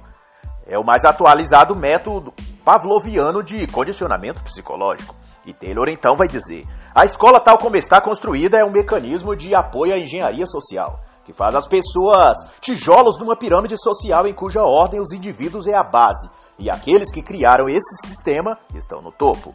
É 0.68 0.78
o 0.78 0.84
mais 0.84 1.06
atualizado 1.06 1.76
método 1.76 2.34
pavloviano 2.64 3.42
de 3.42 3.66
condicionamento 3.68 4.44
psicológico. 4.44 5.16
E 5.46 5.54
Taylor 5.54 5.88
então 5.88 6.16
vai 6.18 6.28
dizer: 6.28 6.66
a 6.94 7.06
escola, 7.06 7.40
tal 7.40 7.58
como 7.58 7.78
está 7.78 8.02
construída, 8.02 8.58
é 8.58 8.66
um 8.66 8.72
mecanismo 8.72 9.36
de 9.36 9.56
apoio 9.56 9.94
à 9.94 9.98
engenharia 9.98 10.46
social 10.46 11.00
que 11.28 11.34
faz 11.34 11.54
as 11.54 11.68
pessoas 11.68 12.38
tijolos 12.62 13.20
numa 13.20 13.36
pirâmide 13.36 13.76
social 13.78 14.26
em 14.26 14.34
cuja 14.34 14.62
ordem 14.64 15.02
os 15.02 15.12
indivíduos 15.12 15.68
é 15.68 15.76
a 15.76 15.84
base, 15.84 16.30
e 16.58 16.70
aqueles 16.70 17.12
que 17.12 17.22
criaram 17.22 17.68
esse 17.68 18.08
sistema 18.08 18.58
estão 18.74 19.02
no 19.02 19.12
topo. 19.12 19.54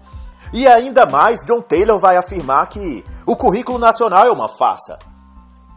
E 0.52 0.68
ainda 0.68 1.06
mais, 1.06 1.40
John 1.46 1.62
Taylor 1.62 1.98
vai 1.98 2.18
afirmar 2.18 2.68
que 2.68 3.02
o 3.24 3.34
currículo 3.34 3.78
nacional 3.78 4.26
é 4.26 4.30
uma 4.30 4.50
farsa. 4.50 4.98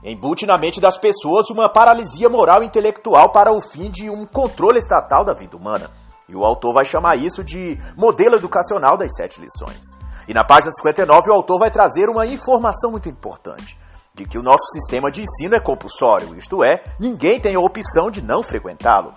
Embute 0.07 0.45
na 0.45 0.55
mente 0.55 0.79
das 0.79 0.99
pessoas 0.99 1.49
uma 1.49 1.67
paralisia 1.67 2.29
moral 2.29 2.61
e 2.61 2.67
intelectual 2.67 3.31
para 3.31 3.51
o 3.51 3.59
fim 3.59 3.89
de 3.89 4.07
um 4.07 4.23
controle 4.23 4.77
estatal 4.77 5.25
da 5.25 5.33
vida 5.33 5.57
humana. 5.57 5.89
E 6.29 6.35
o 6.35 6.45
autor 6.45 6.75
vai 6.75 6.85
chamar 6.85 7.15
isso 7.15 7.43
de 7.43 7.75
modelo 7.97 8.35
educacional 8.35 8.97
das 8.97 9.15
sete 9.15 9.41
lições. 9.41 9.83
E 10.27 10.33
na 10.33 10.43
página 10.43 10.71
59 10.71 11.31
o 11.31 11.33
autor 11.33 11.57
vai 11.57 11.71
trazer 11.71 12.07
uma 12.07 12.27
informação 12.27 12.91
muito 12.91 13.09
importante 13.09 13.75
de 14.13 14.25
que 14.25 14.37
o 14.37 14.43
nosso 14.43 14.65
sistema 14.73 15.09
de 15.09 15.23
ensino 15.23 15.55
é 15.55 15.59
compulsório, 15.59 16.37
isto 16.37 16.63
é, 16.63 16.83
ninguém 16.99 17.41
tem 17.41 17.55
a 17.55 17.59
opção 17.59 18.11
de 18.11 18.21
não 18.21 18.43
frequentá-lo, 18.43 19.11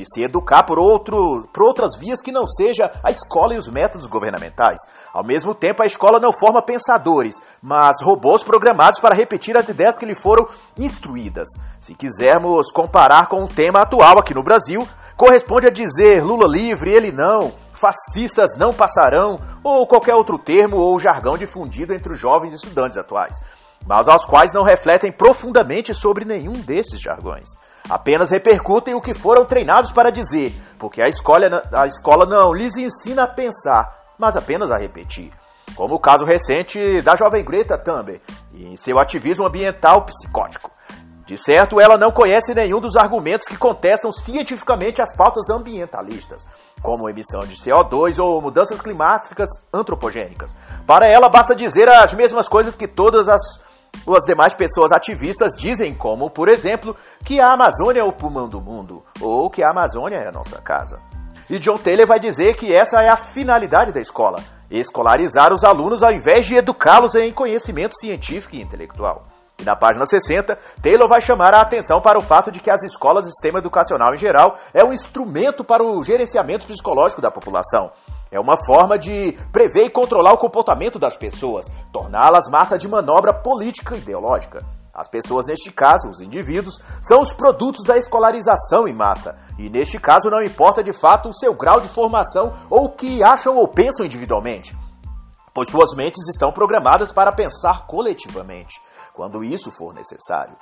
de 0.00 0.04
se 0.06 0.22
educar 0.22 0.62
por, 0.62 0.78
outro, 0.78 1.46
por 1.52 1.62
outras 1.62 1.96
vias 1.98 2.22
que 2.22 2.32
não 2.32 2.46
seja 2.46 2.90
a 3.04 3.10
escola 3.10 3.54
e 3.54 3.58
os 3.58 3.68
métodos 3.68 4.06
governamentais. 4.06 4.78
Ao 5.12 5.24
mesmo 5.24 5.54
tempo, 5.54 5.82
a 5.82 5.86
escola 5.86 6.18
não 6.18 6.32
forma 6.32 6.62
pensadores, 6.62 7.34
mas 7.62 8.02
robôs 8.02 8.42
programados 8.42 8.98
para 9.00 9.14
repetir 9.14 9.56
as 9.58 9.68
ideias 9.68 9.98
que 9.98 10.06
lhe 10.06 10.14
foram 10.14 10.46
instruídas. 10.78 11.48
Se 11.78 11.94
quisermos 11.94 12.72
comparar 12.72 13.26
com 13.26 13.44
o 13.44 13.48
tema 13.48 13.82
atual 13.82 14.18
aqui 14.18 14.32
no 14.32 14.42
Brasil, 14.42 14.86
corresponde 15.16 15.66
a 15.66 15.72
dizer 15.72 16.24
Lula 16.24 16.48
livre, 16.48 16.90
ele 16.90 17.12
não, 17.12 17.52
fascistas 17.72 18.56
não 18.56 18.70
passarão, 18.70 19.36
ou 19.62 19.86
qualquer 19.86 20.14
outro 20.14 20.38
termo 20.38 20.76
ou 20.76 20.98
jargão 20.98 21.36
difundido 21.36 21.92
entre 21.92 22.12
os 22.14 22.18
jovens 22.18 22.54
estudantes 22.54 22.96
atuais 22.96 23.36
mas 23.86 24.08
aos 24.08 24.26
quais 24.26 24.52
não 24.52 24.62
refletem 24.62 25.10
profundamente 25.10 25.94
sobre 25.94 26.26
nenhum 26.26 26.52
desses 26.52 27.00
jargões. 27.00 27.48
Apenas 27.88 28.30
repercutem 28.30 28.94
o 28.94 29.00
que 29.00 29.14
foram 29.14 29.44
treinados 29.44 29.92
para 29.92 30.10
dizer, 30.10 30.52
porque 30.78 31.02
a 31.02 31.08
escola, 31.08 31.62
a 31.72 31.86
escola 31.86 32.24
não 32.26 32.52
lhes 32.52 32.76
ensina 32.76 33.24
a 33.24 33.28
pensar, 33.28 34.04
mas 34.18 34.36
apenas 34.36 34.70
a 34.70 34.76
repetir. 34.76 35.32
Como 35.74 35.94
o 35.94 36.00
caso 36.00 36.24
recente 36.24 37.00
da 37.02 37.14
jovem 37.16 37.44
Greta 37.44 37.78
Thunberg 37.78 38.20
em 38.52 38.76
seu 38.76 38.98
ativismo 38.98 39.46
ambiental 39.46 40.04
psicótico. 40.04 40.70
De 41.30 41.36
certo, 41.36 41.80
ela 41.80 41.96
não 41.96 42.10
conhece 42.10 42.52
nenhum 42.54 42.80
dos 42.80 42.96
argumentos 42.96 43.46
que 43.46 43.56
contestam 43.56 44.10
cientificamente 44.10 45.00
as 45.00 45.16
pautas 45.16 45.48
ambientalistas, 45.48 46.44
como 46.82 47.08
emissão 47.08 47.38
de 47.40 47.54
CO2 47.54 48.18
ou 48.18 48.42
mudanças 48.42 48.82
climáticas 48.82 49.48
antropogênicas. 49.72 50.52
Para 50.84 51.06
ela, 51.06 51.28
basta 51.28 51.54
dizer 51.54 51.88
as 51.88 52.12
mesmas 52.14 52.48
coisas 52.48 52.74
que 52.74 52.88
todas 52.88 53.28
as 53.28 53.40
as 54.08 54.24
demais 54.24 54.54
pessoas 54.54 54.92
ativistas 54.92 55.52
dizem, 55.56 55.94
como, 55.94 56.30
por 56.30 56.48
exemplo, 56.48 56.96
que 57.24 57.40
a 57.40 57.54
Amazônia 57.54 58.00
é 58.00 58.04
o 58.04 58.12
pulmão 58.12 58.48
do 58.48 58.60
mundo, 58.60 59.02
ou 59.20 59.50
que 59.50 59.62
a 59.62 59.70
Amazônia 59.70 60.16
é 60.16 60.28
a 60.28 60.32
nossa 60.32 60.60
casa. 60.60 60.96
E 61.48 61.58
John 61.58 61.74
Taylor 61.74 62.06
vai 62.06 62.20
dizer 62.20 62.54
que 62.56 62.72
essa 62.72 63.00
é 63.00 63.08
a 63.08 63.16
finalidade 63.16 63.92
da 63.92 64.00
escola: 64.00 64.38
escolarizar 64.70 65.52
os 65.52 65.64
alunos 65.64 66.02
ao 66.02 66.12
invés 66.12 66.46
de 66.46 66.56
educá-los 66.56 67.14
em 67.14 67.32
conhecimento 67.32 67.96
científico 67.98 68.56
e 68.56 68.62
intelectual. 68.62 69.24
E 69.60 69.64
na 69.64 69.76
página 69.76 70.06
60, 70.06 70.56
Taylor 70.80 71.08
vai 71.08 71.20
chamar 71.20 71.54
a 71.54 71.60
atenção 71.60 72.00
para 72.00 72.18
o 72.18 72.22
fato 72.22 72.50
de 72.50 72.60
que 72.60 72.70
as 72.70 72.82
escolas 72.82 73.26
e 73.26 73.30
sistema 73.30 73.58
educacional 73.58 74.14
em 74.14 74.16
geral 74.16 74.54
é 74.72 74.82
um 74.82 74.92
instrumento 74.92 75.62
para 75.62 75.84
o 75.84 76.02
gerenciamento 76.02 76.66
psicológico 76.66 77.20
da 77.20 77.30
população. 77.30 77.90
É 78.30 78.38
uma 78.38 78.56
forma 78.64 78.96
de 78.96 79.32
prever 79.50 79.86
e 79.86 79.90
controlar 79.90 80.32
o 80.32 80.38
comportamento 80.38 80.98
das 80.98 81.16
pessoas, 81.16 81.66
torná-las 81.92 82.48
massa 82.48 82.78
de 82.78 82.86
manobra 82.86 83.34
política 83.34 83.96
e 83.96 83.98
ideológica. 83.98 84.64
As 84.94 85.08
pessoas, 85.08 85.46
neste 85.46 85.72
caso, 85.72 86.08
os 86.08 86.20
indivíduos, 86.20 86.80
são 87.00 87.20
os 87.20 87.32
produtos 87.32 87.84
da 87.84 87.96
escolarização 87.96 88.86
em 88.86 88.92
massa. 88.92 89.38
E 89.58 89.68
neste 89.68 89.98
caso 89.98 90.30
não 90.30 90.42
importa 90.42 90.82
de 90.82 90.92
fato 90.92 91.28
o 91.28 91.34
seu 91.34 91.54
grau 91.54 91.80
de 91.80 91.88
formação 91.88 92.52
ou 92.68 92.84
o 92.84 92.90
que 92.90 93.22
acham 93.22 93.56
ou 93.56 93.66
pensam 93.66 94.06
individualmente, 94.06 94.76
pois 95.54 95.68
suas 95.68 95.94
mentes 95.96 96.28
estão 96.28 96.52
programadas 96.52 97.12
para 97.12 97.32
pensar 97.32 97.86
coletivamente, 97.86 98.80
quando 99.14 99.42
isso 99.42 99.70
for 99.70 99.92
necessário. 99.94 100.56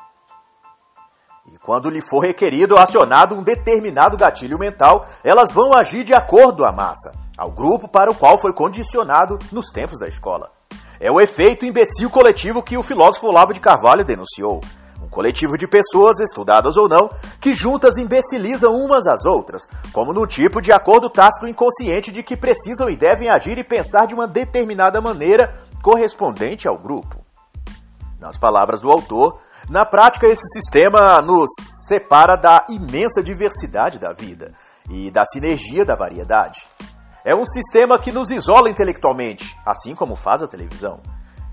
E 1.53 1.59
quando 1.59 1.89
lhe 1.89 2.01
for 2.01 2.21
requerido 2.21 2.77
acionado 2.77 3.35
um 3.35 3.43
determinado 3.43 4.17
gatilho 4.17 4.59
mental, 4.59 5.07
elas 5.25 5.51
vão 5.51 5.73
agir 5.73 6.05
de 6.05 6.15
acordo 6.15 6.65
à 6.65 6.73
massa 6.73 7.13
ao 7.39 7.53
grupo 7.53 7.87
para 7.87 8.11
o 8.11 8.15
qual 8.15 8.41
foi 8.41 8.53
condicionado 8.53 9.39
nos 9.53 9.71
tempos 9.71 9.99
da 10.01 10.09
escola. 10.09 10.51
É 11.01 11.11
o 11.11 11.21
efeito 11.21 11.65
imbecil 11.65 12.11
coletivo 12.11 12.61
que 12.61 12.77
o 12.77 12.83
filósofo 12.83 13.29
Olavo 13.29 13.53
de 13.53 13.61
Carvalho 13.61 14.05
denunciou. 14.05 14.61
Um 15.01 15.09
coletivo 15.09 15.57
de 15.57 15.69
pessoas, 15.69 16.19
estudadas 16.19 16.77
ou 16.77 16.89
não, 16.89 17.09
que 17.41 17.55
juntas 17.55 17.97
imbecilizam 17.97 18.75
umas 18.75 19.07
às 19.07 19.25
outras, 19.25 19.69
como 19.93 20.13
no 20.13 20.27
tipo 20.27 20.61
de 20.61 20.73
acordo 20.73 21.09
tácito 21.09 21.47
inconsciente 21.47 22.11
de 22.11 22.25
que 22.25 22.37
precisam 22.37 22.91
e 22.91 22.97
devem 22.97 23.31
agir 23.31 23.57
e 23.57 23.65
pensar 23.65 24.07
de 24.07 24.15
uma 24.15 24.27
determinada 24.27 25.01
maneira 25.01 25.55
correspondente 25.81 26.69
ao 26.69 26.77
grupo. 26.77 27.25
Nas 28.21 28.37
palavras 28.37 28.81
do 28.81 28.91
autor, 28.91 29.39
na 29.71 29.85
prática 29.85 30.27
esse 30.27 30.47
sistema 30.49 31.21
nos 31.21 31.51
separa 31.87 32.37
da 32.37 32.65
imensa 32.69 33.23
diversidade 33.23 33.99
da 33.99 34.13
vida 34.13 34.53
e 34.91 35.11
da 35.11 35.25
sinergia 35.25 35.85
da 35.85 35.95
variedade. 35.95 36.67
É 37.25 37.35
um 37.35 37.45
sistema 37.45 37.99
que 37.99 38.11
nos 38.11 38.31
isola 38.31 38.71
intelectualmente, 38.71 39.55
assim 39.67 39.95
como 39.95 40.17
faz 40.17 40.43
a 40.43 40.49
televisão. 40.49 41.01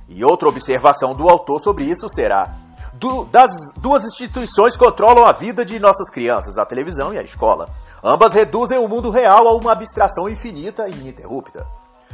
E 0.08 0.24
outra 0.24 0.48
observação 0.48 1.14
do 1.14 1.28
autor 1.28 1.60
sobre 1.60 1.84
isso 1.84 2.08
será: 2.08 2.46
do, 2.94 3.26
das 3.26 3.52
duas 3.78 4.06
instituições 4.06 4.78
controlam 4.78 5.26
a 5.26 5.34
vida 5.34 5.66
de 5.66 5.80
nossas 5.80 6.10
crianças, 6.10 6.58
a 6.58 6.66
televisão 6.66 7.14
e 7.14 7.18
a 7.18 7.24
escola. 7.24 7.66
Ambas 8.04 8.34
reduzem 8.34 8.78
o 8.78 8.88
mundo 8.88 9.10
real 9.10 9.48
a 9.48 9.54
uma 9.54 9.72
abstração 9.72 10.30
infinita 10.30 10.88
e 10.88 10.94
ininterrupta. 10.94 11.66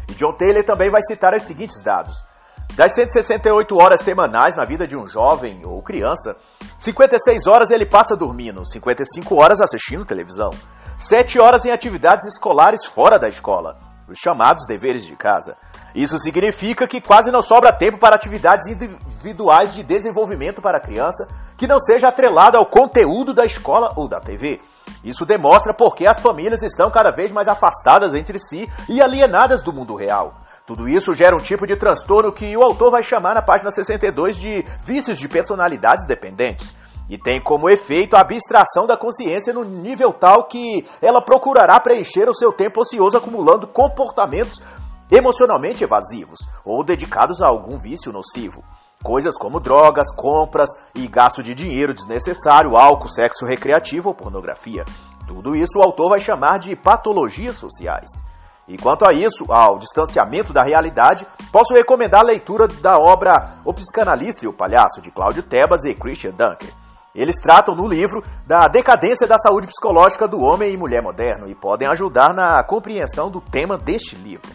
E 0.10 0.14
John 0.14 0.34
Taylor 0.34 0.64
também 0.64 0.90
vai 0.90 1.02
citar 1.02 1.34
os 1.36 1.44
seguintes 1.44 1.82
dados. 1.84 2.31
Das 2.76 2.94
168 2.94 3.76
horas 3.76 4.02
semanais 4.02 4.56
na 4.56 4.66
vida 4.66 4.88
de 4.88 4.96
um 4.96 5.08
jovem 5.08 5.66
ou 5.66 5.82
criança, 5.82 6.36
56 6.80 7.46
horas 7.46 7.70
ele 7.70 7.86
passa 7.86 8.16
dormindo, 8.16 8.66
55 8.66 9.36
horas 9.36 9.60
assistindo 9.60 10.06
televisão, 10.06 10.50
sete 10.98 11.38
horas 11.42 11.66
em 11.66 11.72
atividades 11.72 12.26
escolares 12.26 12.86
fora 12.86 13.20
da 13.20 13.28
escola, 13.28 13.78
os 14.08 14.18
chamados 14.18 14.66
deveres 14.66 15.06
de 15.06 15.16
casa. 15.16 15.58
Isso 15.94 16.18
significa 16.18 16.88
que 16.88 17.02
quase 17.02 17.30
não 17.30 17.42
sobra 17.42 17.74
tempo 17.74 18.00
para 18.00 18.16
atividades 18.16 18.68
individuais 18.68 19.74
de 19.74 19.84
desenvolvimento 19.84 20.62
para 20.62 20.78
a 20.78 20.82
criança 20.82 21.28
que 21.58 21.68
não 21.68 21.80
seja 21.80 22.08
atrelada 22.08 22.58
ao 22.58 22.66
conteúdo 22.66 23.34
da 23.34 23.46
escola 23.46 23.94
ou 23.98 24.08
da 24.08 24.20
TV. 24.20 24.60
Isso 25.04 25.26
demonstra 25.26 25.74
por 25.74 25.96
que 25.96 26.08
as 26.08 26.20
famílias 26.20 26.64
estão 26.64 26.90
cada 26.90 27.12
vez 27.12 27.32
mais 27.32 27.48
afastadas 27.48 28.14
entre 28.14 28.40
si 28.40 28.68
e 28.88 29.02
alienadas 29.02 29.62
do 29.62 29.74
mundo 29.74 29.96
real. 29.96 30.41
Tudo 30.66 30.88
isso 30.88 31.14
gera 31.14 31.36
um 31.36 31.40
tipo 31.40 31.66
de 31.66 31.76
transtorno 31.76 32.32
que 32.32 32.56
o 32.56 32.64
autor 32.64 32.92
vai 32.92 33.04
chamar 33.04 33.34
na 33.34 33.42
página 33.42 33.72
62 33.72 34.38
de 34.38 34.64
vícios 34.86 35.18
de 35.18 35.28
personalidades 35.28 36.06
dependentes 36.08 36.76
e 37.12 37.18
tem 37.18 37.44
como 37.44 37.70
efeito 37.70 38.16
a 38.16 38.22
abstração 38.22 38.88
da 38.88 38.96
consciência 38.96 39.54
no 39.54 39.66
nível 39.66 40.14
tal 40.14 40.46
que 40.46 40.88
ela 41.02 41.22
procurará 41.22 41.78
preencher 41.78 42.30
o 42.30 42.34
seu 42.34 42.54
tempo 42.54 42.80
ocioso 42.80 43.18
acumulando 43.18 43.68
comportamentos 43.68 44.62
emocionalmente 45.12 45.84
evasivos 45.84 46.40
ou 46.64 46.86
dedicados 46.86 47.42
a 47.42 47.48
algum 47.50 47.78
vício 47.78 48.14
nocivo. 48.14 48.64
Coisas 49.04 49.36
como 49.38 49.60
drogas, 49.60 50.16
compras 50.16 50.70
e 50.96 51.06
gasto 51.08 51.44
de 51.44 51.54
dinheiro 51.54 51.94
desnecessário, 51.94 52.78
álcool, 52.78 53.10
sexo 53.10 53.46
recreativo 53.46 54.10
ou 54.10 54.16
pornografia. 54.16 54.86
Tudo 55.28 55.54
isso 55.54 55.80
o 55.80 55.84
autor 55.84 56.12
vai 56.12 56.20
chamar 56.20 56.60
de 56.60 56.76
patologias 56.78 57.58
sociais. 57.58 58.10
E 58.68 58.78
quanto 58.78 59.08
a 59.08 59.14
isso, 59.14 59.52
ao 59.52 59.78
distanciamento 59.80 60.54
da 60.54 60.64
realidade, 60.64 61.26
posso 61.52 61.74
recomendar 61.74 62.22
a 62.22 62.26
leitura 62.26 62.68
da 62.68 62.98
obra 62.98 63.56
O 63.66 63.74
Psicanalista 63.74 64.46
e 64.46 64.48
o 64.48 64.54
Palhaço, 64.54 65.02
de 65.02 65.12
Cláudio 65.12 65.44
Tebas 65.44 65.84
e 65.84 65.94
Christian 65.94 66.32
Dunker. 66.32 66.74
Eles 67.14 67.36
tratam 67.42 67.76
no 67.76 67.88
livro 67.88 68.24
da 68.48 68.68
decadência 68.68 69.28
da 69.28 69.38
saúde 69.38 69.68
psicológica 69.68 70.28
do 70.28 70.40
homem 70.40 70.74
e 70.74 70.78
mulher 70.78 71.02
moderno 71.02 71.50
e 71.50 71.56
podem 71.56 71.88
ajudar 71.90 72.34
na 72.34 72.64
compreensão 72.64 73.30
do 73.30 73.42
tema 73.42 73.78
deste 73.78 74.16
livro. 74.16 74.50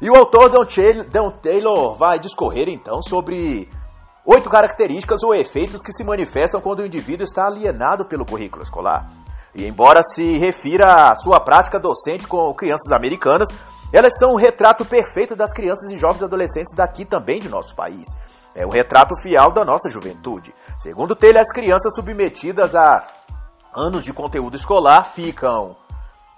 E 0.00 0.08
o 0.08 0.16
autor 0.16 0.48
Don 0.48 1.30
Taylor 1.42 1.96
vai 1.96 2.20
discorrer 2.20 2.68
então 2.68 3.00
sobre 3.02 3.68
oito 4.24 4.48
características 4.48 5.24
ou 5.24 5.34
efeitos 5.34 5.82
que 5.82 5.92
se 5.92 6.04
manifestam 6.04 6.60
quando 6.60 6.80
o 6.80 6.86
indivíduo 6.86 7.24
está 7.24 7.46
alienado 7.46 8.04
pelo 8.06 8.24
currículo 8.24 8.62
escolar. 8.62 9.10
E 9.54 9.66
embora 9.66 10.02
se 10.02 10.38
refira 10.38 11.10
à 11.10 11.14
sua 11.14 11.38
prática 11.40 11.78
docente 11.78 12.26
com 12.26 12.52
crianças 12.54 12.90
americanas, 12.92 13.48
elas 13.92 14.18
são 14.18 14.32
o 14.32 14.36
retrato 14.36 14.84
perfeito 14.84 15.36
das 15.36 15.52
crianças 15.52 15.90
e 15.90 15.98
jovens 15.98 16.22
adolescentes 16.22 16.74
daqui 16.74 17.04
também 17.04 17.38
de 17.38 17.48
nosso 17.48 17.74
país. 17.74 18.06
É 18.54 18.66
o 18.66 18.70
retrato 18.70 19.14
fiel 19.22 19.52
da 19.52 19.64
nossa 19.64 19.90
juventude. 19.90 20.54
Segundo 20.78 21.14
Taylor, 21.14 21.40
as 21.40 21.52
crianças 21.52 21.94
submetidas 21.94 22.74
a 22.74 23.06
anos 23.74 24.04
de 24.04 24.12
conteúdo 24.12 24.56
escolar 24.56 25.04
ficam 25.04 25.76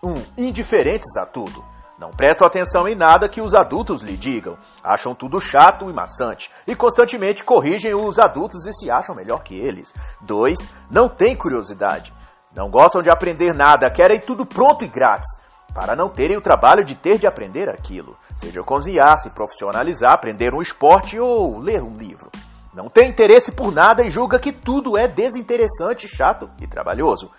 um, 0.02 0.14
indiferentes 0.36 1.16
a 1.16 1.26
tudo. 1.26 1.64
Não 1.98 2.10
prestam 2.10 2.46
atenção 2.46 2.88
em 2.88 2.94
nada 2.96 3.28
que 3.28 3.40
os 3.40 3.54
adultos 3.54 4.02
lhe 4.02 4.16
digam. 4.16 4.58
Acham 4.82 5.14
tudo 5.14 5.40
chato 5.40 5.88
e 5.88 5.92
maçante. 5.92 6.50
E 6.66 6.74
constantemente 6.74 7.44
corrigem 7.44 7.94
os 7.94 8.18
adultos 8.18 8.66
e 8.66 8.72
se 8.72 8.90
acham 8.90 9.14
melhor 9.14 9.42
que 9.42 9.58
eles. 9.58 9.94
2. 10.20 10.70
Não 10.90 11.08
têm 11.08 11.36
curiosidade. 11.36 12.12
Não 12.54 12.70
gostam 12.70 13.02
de 13.02 13.10
aprender 13.10 13.52
nada, 13.52 13.90
querem 13.90 14.20
tudo 14.20 14.46
pronto 14.46 14.84
e 14.84 14.88
grátis 14.88 15.28
para 15.74 15.96
não 15.96 16.08
terem 16.08 16.36
o 16.36 16.40
trabalho 16.40 16.84
de 16.84 16.94
ter 16.94 17.18
de 17.18 17.26
aprender 17.26 17.68
aquilo, 17.68 18.16
seja 18.36 18.62
cozinhar, 18.62 19.18
se 19.18 19.30
profissionalizar, 19.30 20.12
aprender 20.12 20.54
um 20.54 20.62
esporte 20.62 21.18
ou 21.18 21.58
ler 21.58 21.82
um 21.82 21.96
livro. 21.96 22.30
Não 22.72 22.88
tem 22.88 23.10
interesse 23.10 23.50
por 23.50 23.72
nada 23.72 24.04
e 24.04 24.10
julga 24.10 24.38
que 24.38 24.52
tudo 24.52 24.96
é 24.96 25.08
desinteressante, 25.08 26.06
chato 26.08 26.48
e 26.60 26.66
trabalhoso. 26.66 27.30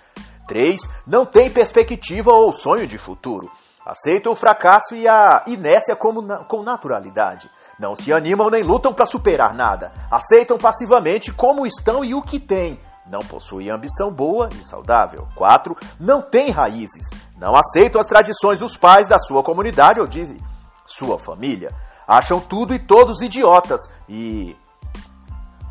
3. 0.48 0.80
Não 1.08 1.26
tem 1.26 1.50
perspectiva 1.50 2.32
ou 2.34 2.52
sonho 2.52 2.88
de 2.88 2.98
futuro. 2.98 3.50
Aceitam 3.86 4.32
o 4.32 4.36
fracasso 4.36 4.96
e 4.96 5.08
a 5.08 5.44
inércia 5.48 5.96
como 5.96 6.22
na, 6.22 6.44
com 6.46 6.64
naturalidade. 6.64 7.50
Não 7.80 7.94
se 7.94 8.12
animam 8.12 8.50
nem 8.50 8.64
lutam 8.64 8.94
para 8.94 9.06
superar 9.06 9.54
nada. 9.54 9.92
Aceitam 10.10 10.58
passivamente 10.58 11.32
como 11.32 11.66
estão 11.66 12.04
e 12.04 12.16
o 12.16 12.22
que 12.22 12.40
têm, 12.40 12.80
não 13.10 13.20
possui 13.20 13.70
ambição 13.70 14.12
boa 14.12 14.50
e 14.52 14.64
saudável. 14.64 15.28
4. 15.36 15.76
Não 16.00 16.22
tem 16.22 16.52
raízes. 16.52 17.10
Não 17.38 17.54
aceitam 17.56 18.00
as 18.00 18.08
tradições 18.08 18.60
dos 18.60 18.76
pais 18.76 19.08
da 19.08 19.20
sua 19.20 19.44
comunidade 19.44 20.00
ou 20.00 20.08
de 20.08 20.38
sua 20.86 21.20
família. 21.20 21.70
Acham 22.08 22.40
tudo 22.40 22.74
e 22.74 22.80
todos 22.80 23.22
idiotas 23.22 23.82
e, 24.08 24.56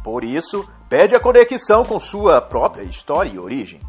por 0.03 0.25
isso, 0.25 0.69
pede 0.89 1.17
a 1.17 1.21
conexão 1.21 1.83
com 1.83 1.99
sua 1.99 2.41
própria 2.41 2.85
história 2.85 3.31
e 3.31 3.39
origem. 3.39 3.81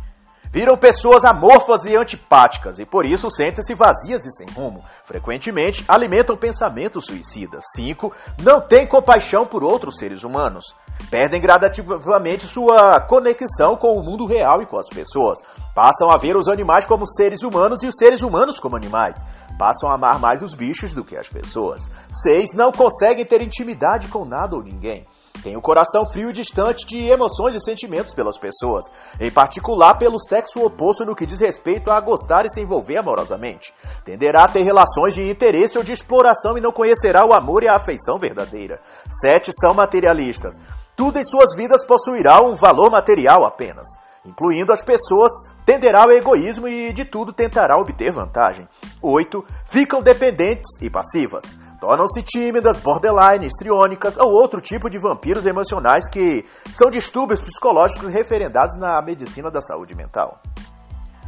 Viram 0.52 0.78
pessoas 0.78 1.26
amorfas 1.26 1.84
e 1.84 1.98
antipáticas 1.98 2.80
e 2.80 2.86
por 2.86 3.06
isso 3.06 3.30
sentem-se 3.30 3.76
vazias 3.76 4.26
e 4.26 4.32
sem 4.32 4.48
rumo. 4.48 4.86
Frequentemente 5.04 5.84
alimentam 5.86 6.38
pensamentos 6.38 7.06
suicidas. 7.08 7.62
5. 7.76 8.16
Não 8.42 8.62
têm 8.62 8.88
compaixão 8.88 9.46
por 9.46 9.66
outros 9.66 9.98
seres 9.98 10.24
humanos. 10.24 10.64
Perdem 11.10 11.40
gradativamente 11.40 12.46
sua 12.46 13.00
conexão 13.00 13.76
com 13.76 13.98
o 13.98 14.04
mundo 14.04 14.26
real 14.26 14.62
e 14.62 14.66
com 14.66 14.78
as 14.78 14.88
pessoas. 14.88 15.40
Passam 15.74 16.10
a 16.10 16.18
ver 16.18 16.36
os 16.36 16.48
animais 16.48 16.86
como 16.86 17.06
seres 17.06 17.44
humanos 17.44 17.84
e 17.84 17.88
os 17.88 17.96
seres 17.98 18.22
humanos 18.22 18.60
como 18.60 18.76
animais. 18.76 19.18
Passam 19.58 19.90
a 19.90 19.96
amar 19.96 20.20
mais 20.20 20.42
os 20.42 20.56
bichos 20.56 20.94
do 20.94 21.04
que 21.04 21.18
as 21.18 21.30
pessoas. 21.30 21.90
6. 22.24 22.54
Não 22.56 22.72
conseguem 22.72 23.26
ter 23.26 23.42
intimidade 23.42 24.08
com 24.08 24.26
nada 24.26 24.56
ou 24.56 24.64
ninguém. 24.64 25.06
Tem 25.44 25.56
o 25.56 25.62
coração 25.62 26.06
frio 26.06 26.30
e 26.30 26.34
distante 26.34 26.86
de 26.88 26.98
emoções 27.08 27.56
e 27.56 27.60
sentimentos 27.60 28.14
pelas 28.14 28.38
pessoas, 28.40 28.86
em 29.20 29.30
particular 29.30 29.96
pelo 29.96 30.20
sexo 30.20 30.66
oposto 30.66 31.06
no 31.06 31.16
que 31.16 31.26
diz 31.26 31.40
respeito 31.40 31.92
a 31.92 32.00
gostar 32.00 32.46
e 32.46 32.50
se 32.50 32.62
envolver 32.62 32.98
amorosamente. 32.98 33.74
Tenderá 34.04 34.46
a 34.46 34.48
ter 34.48 34.64
relações 34.64 35.14
de 35.14 35.30
interesse 35.30 35.78
ou 35.78 35.84
de 35.84 35.92
exploração 35.92 36.58
e 36.58 36.62
não 36.62 36.72
conhecerá 36.72 37.26
o 37.26 37.34
amor 37.34 37.64
e 37.64 37.68
a 37.68 37.76
afeição 37.76 38.18
verdadeira. 38.18 38.80
Sete 39.08 39.52
são 39.54 39.74
materialistas. 39.74 40.56
Tudo 40.96 41.20
em 41.20 41.24
suas 41.24 41.56
vidas 41.56 41.86
possuirá 41.86 42.42
um 42.42 42.56
valor 42.56 42.90
material 42.90 43.46
apenas, 43.46 43.88
incluindo 44.26 44.72
as 44.72 44.82
pessoas, 44.82 45.32
tenderá 45.66 46.04
ao 46.04 46.12
egoísmo 46.12 46.68
e 46.68 46.94
de 46.94 47.04
tudo 47.04 47.34
tentará 47.34 47.76
obter 47.78 48.14
vantagem. 48.14 48.68
8. 49.02 49.46
Ficam 49.66 50.02
dependentes 50.02 50.82
e 50.82 50.90
passivas. 50.90 51.58
Tornam-se 51.82 52.24
tímidas, 52.24 52.80
borderline, 52.80 53.46
histriônicas 53.46 54.18
ou 54.18 54.32
outro 54.32 54.62
tipo 54.62 54.90
de 54.90 54.98
vampiros 54.98 55.46
emocionais 55.46 56.08
que 56.08 56.46
são 56.74 56.90
distúrbios 56.90 57.42
psicológicos 57.42 58.08
referendados 58.08 58.78
na 58.78 59.02
medicina 59.02 59.52
da 59.52 59.62
saúde 59.62 59.94
mental. 59.96 60.40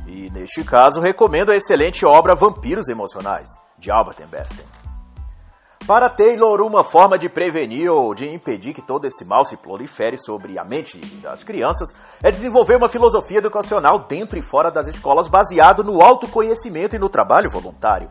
E 0.08 0.30
neste 0.30 0.63
caso, 0.63 1.01
recomendo 1.01 1.51
a 1.51 1.56
excelente 1.56 2.06
obra 2.06 2.34
Vampiros 2.34 2.88
Emocionais, 2.88 3.49
de 3.77 3.91
Albert 3.91 4.21
Einstein. 4.21 4.77
Para 5.88 6.10
Taylor, 6.10 6.60
uma 6.63 6.84
forma 6.84 7.17
de 7.17 7.30
prevenir 7.30 7.89
ou 7.89 8.13
de 8.13 8.28
impedir 8.28 8.73
que 8.73 8.82
todo 8.82 9.06
esse 9.06 9.23
mal 9.23 9.45
se 9.45 9.56
prolifere 9.56 10.17
sobre 10.17 10.60
a 10.60 10.65
mente 10.65 11.00
das 11.21 11.45
crianças 11.45 11.95
é 12.21 12.30
desenvolver 12.30 12.76
uma 12.76 12.89
filosofia 12.89 13.38
educacional 13.38 14.00
dentro 14.00 14.38
e 14.38 14.41
fora 14.41 14.69
das 14.69 14.89
escolas 14.89 15.30
baseado 15.30 15.86
no 15.86 16.04
autoconhecimento 16.04 16.97
e 16.97 17.00
no 17.00 17.08
trabalho 17.08 17.50
voluntário. 17.50 18.10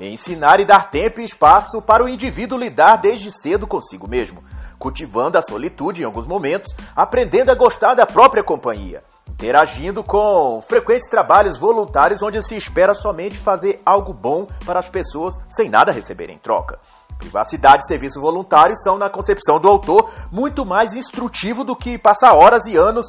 Ensinar 0.00 0.58
e 0.58 0.64
dar 0.64 0.88
tempo 0.88 1.20
e 1.20 1.24
espaço 1.24 1.82
para 1.82 2.02
o 2.02 2.08
indivíduo 2.08 2.56
lidar 2.56 2.96
desde 2.96 3.30
cedo 3.30 3.66
consigo 3.66 4.08
mesmo, 4.08 4.42
cultivando 4.78 5.36
a 5.36 5.42
solitude 5.42 6.00
em 6.00 6.06
alguns 6.06 6.26
momentos, 6.26 6.74
aprendendo 6.96 7.50
a 7.50 7.54
gostar 7.54 7.94
da 7.94 8.06
própria 8.06 8.42
companhia, 8.42 9.02
interagindo 9.28 10.02
com 10.02 10.62
frequentes 10.62 11.10
trabalhos 11.10 11.58
voluntários 11.58 12.22
onde 12.22 12.40
se 12.40 12.56
espera 12.56 12.94
somente 12.94 13.36
fazer 13.36 13.82
algo 13.84 14.14
bom 14.14 14.46
para 14.64 14.78
as 14.78 14.88
pessoas 14.88 15.38
sem 15.46 15.68
nada 15.68 15.92
receber 15.92 16.30
em 16.30 16.38
troca. 16.38 16.78
Privacidade 17.18 17.82
e 17.82 17.86
serviço 17.86 18.20
voluntário 18.20 18.76
são, 18.76 18.96
na 18.96 19.10
concepção 19.10 19.60
do 19.60 19.68
autor, 19.68 20.10
muito 20.30 20.64
mais 20.64 20.94
instrutivo 20.94 21.64
do 21.64 21.74
que 21.74 21.98
passar 21.98 22.34
horas 22.34 22.66
e 22.66 22.76
anos 22.76 23.08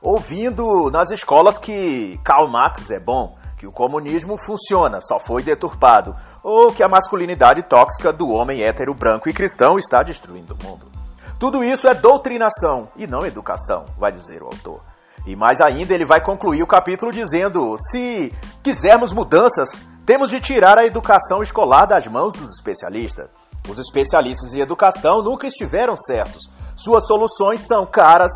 ouvindo 0.00 0.90
nas 0.90 1.10
escolas 1.10 1.58
que 1.58 2.18
Karl 2.24 2.48
Marx 2.48 2.90
é 2.90 2.98
bom, 2.98 3.36
que 3.58 3.66
o 3.66 3.72
comunismo 3.72 4.38
funciona, 4.38 5.00
só 5.00 5.18
foi 5.18 5.42
deturpado, 5.42 6.14
ou 6.42 6.72
que 6.72 6.82
a 6.82 6.88
masculinidade 6.88 7.62
tóxica 7.68 8.12
do 8.12 8.28
homem 8.28 8.62
hétero 8.62 8.94
branco 8.94 9.28
e 9.28 9.34
cristão 9.34 9.76
está 9.76 10.02
destruindo 10.02 10.54
o 10.54 10.66
mundo. 10.66 10.90
Tudo 11.38 11.62
isso 11.62 11.86
é 11.86 11.94
doutrinação 11.94 12.88
e 12.96 13.06
não 13.06 13.26
educação, 13.26 13.84
vai 13.98 14.10
dizer 14.10 14.42
o 14.42 14.46
autor. 14.46 14.82
E 15.26 15.36
mais 15.36 15.60
ainda, 15.60 15.94
ele 15.94 16.04
vai 16.04 16.22
concluir 16.22 16.62
o 16.62 16.66
capítulo 16.66 17.12
dizendo: 17.12 17.76
se 17.90 18.32
quisermos 18.62 19.12
mudanças, 19.12 19.84
temos 20.06 20.30
de 20.30 20.40
tirar 20.40 20.78
a 20.78 20.86
educação 20.86 21.42
escolar 21.42 21.86
das 21.86 22.06
mãos 22.06 22.32
dos 22.32 22.54
especialistas. 22.56 23.28
Os 23.68 23.78
especialistas 23.78 24.54
em 24.54 24.60
educação 24.60 25.22
nunca 25.22 25.46
estiveram 25.46 25.94
certos. 25.96 26.50
Suas 26.74 27.06
soluções 27.06 27.60
são 27.60 27.84
caras, 27.84 28.32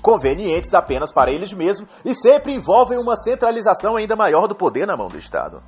convenientes 0.00 0.72
apenas 0.72 1.12
para 1.12 1.30
eles 1.30 1.52
mesmos 1.52 1.88
e 2.04 2.14
sempre 2.14 2.54
envolvem 2.54 2.98
uma 2.98 3.16
centralização 3.16 3.96
ainda 3.96 4.16
maior 4.16 4.46
do 4.46 4.54
poder 4.54 4.86
na 4.86 4.96
mão 4.96 5.08
do 5.08 5.18
Estado. 5.18 5.60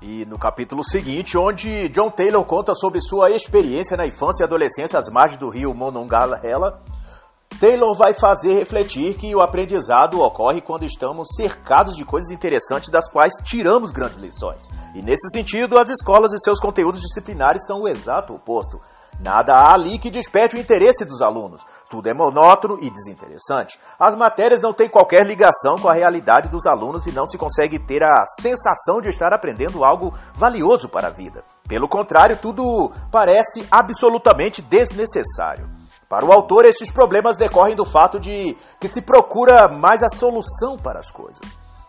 E 0.00 0.24
no 0.24 0.38
capítulo 0.38 0.82
seguinte, 0.82 1.36
onde 1.36 1.90
John 1.90 2.10
Taylor 2.10 2.42
conta 2.44 2.74
sobre 2.74 3.02
sua 3.02 3.30
experiência 3.30 3.96
na 3.96 4.06
infância 4.06 4.42
e 4.42 4.46
adolescência 4.46 4.98
às 4.98 5.10
margens 5.10 5.38
do 5.38 5.50
rio 5.50 5.74
Monongahela, 5.74 6.80
Taylor 7.58 7.94
vai 7.94 8.14
fazer 8.14 8.54
refletir 8.54 9.14
que 9.18 9.34
o 9.34 9.40
aprendizado 9.40 10.20
ocorre 10.20 10.62
quando 10.62 10.84
estamos 10.84 11.28
cercados 11.36 11.94
de 11.94 12.04
coisas 12.04 12.30
interessantes 12.30 12.88
das 12.90 13.06
quais 13.10 13.34
tiramos 13.44 13.92
grandes 13.92 14.16
lições. 14.16 14.68
E 14.94 15.02
nesse 15.02 15.28
sentido, 15.30 15.78
as 15.78 15.90
escolas 15.90 16.32
e 16.32 16.38
seus 16.38 16.58
conteúdos 16.58 17.00
disciplinares 17.00 17.66
são 17.66 17.82
o 17.82 17.88
exato 17.88 18.34
oposto. 18.34 18.80
Nada 19.22 19.52
há 19.52 19.74
ali 19.74 19.98
que 19.98 20.10
desperte 20.10 20.56
o 20.56 20.58
interesse 20.58 21.04
dos 21.04 21.20
alunos. 21.20 21.62
Tudo 21.90 22.08
é 22.08 22.14
monótono 22.14 22.78
e 22.80 22.88
desinteressante. 22.90 23.78
As 23.98 24.16
matérias 24.16 24.62
não 24.62 24.72
têm 24.72 24.88
qualquer 24.88 25.26
ligação 25.26 25.76
com 25.76 25.88
a 25.88 25.92
realidade 25.92 26.48
dos 26.48 26.64
alunos 26.66 27.06
e 27.06 27.12
não 27.12 27.26
se 27.26 27.36
consegue 27.36 27.78
ter 27.78 28.02
a 28.02 28.24
sensação 28.40 29.02
de 29.02 29.10
estar 29.10 29.34
aprendendo 29.34 29.84
algo 29.84 30.14
valioso 30.34 30.88
para 30.88 31.08
a 31.08 31.10
vida. 31.10 31.44
Pelo 31.68 31.88
contrário, 31.88 32.38
tudo 32.38 32.90
parece 33.10 33.66
absolutamente 33.70 34.62
desnecessário. 34.62 35.79
Para 36.10 36.26
o 36.26 36.32
autor, 36.32 36.64
estes 36.64 36.90
problemas 36.90 37.36
decorrem 37.36 37.76
do 37.76 37.84
fato 37.84 38.18
de 38.18 38.56
que 38.80 38.88
se 38.88 39.00
procura 39.00 39.68
mais 39.68 40.02
a 40.02 40.08
solução 40.08 40.76
para 40.76 40.98
as 40.98 41.08
coisas. 41.08 41.38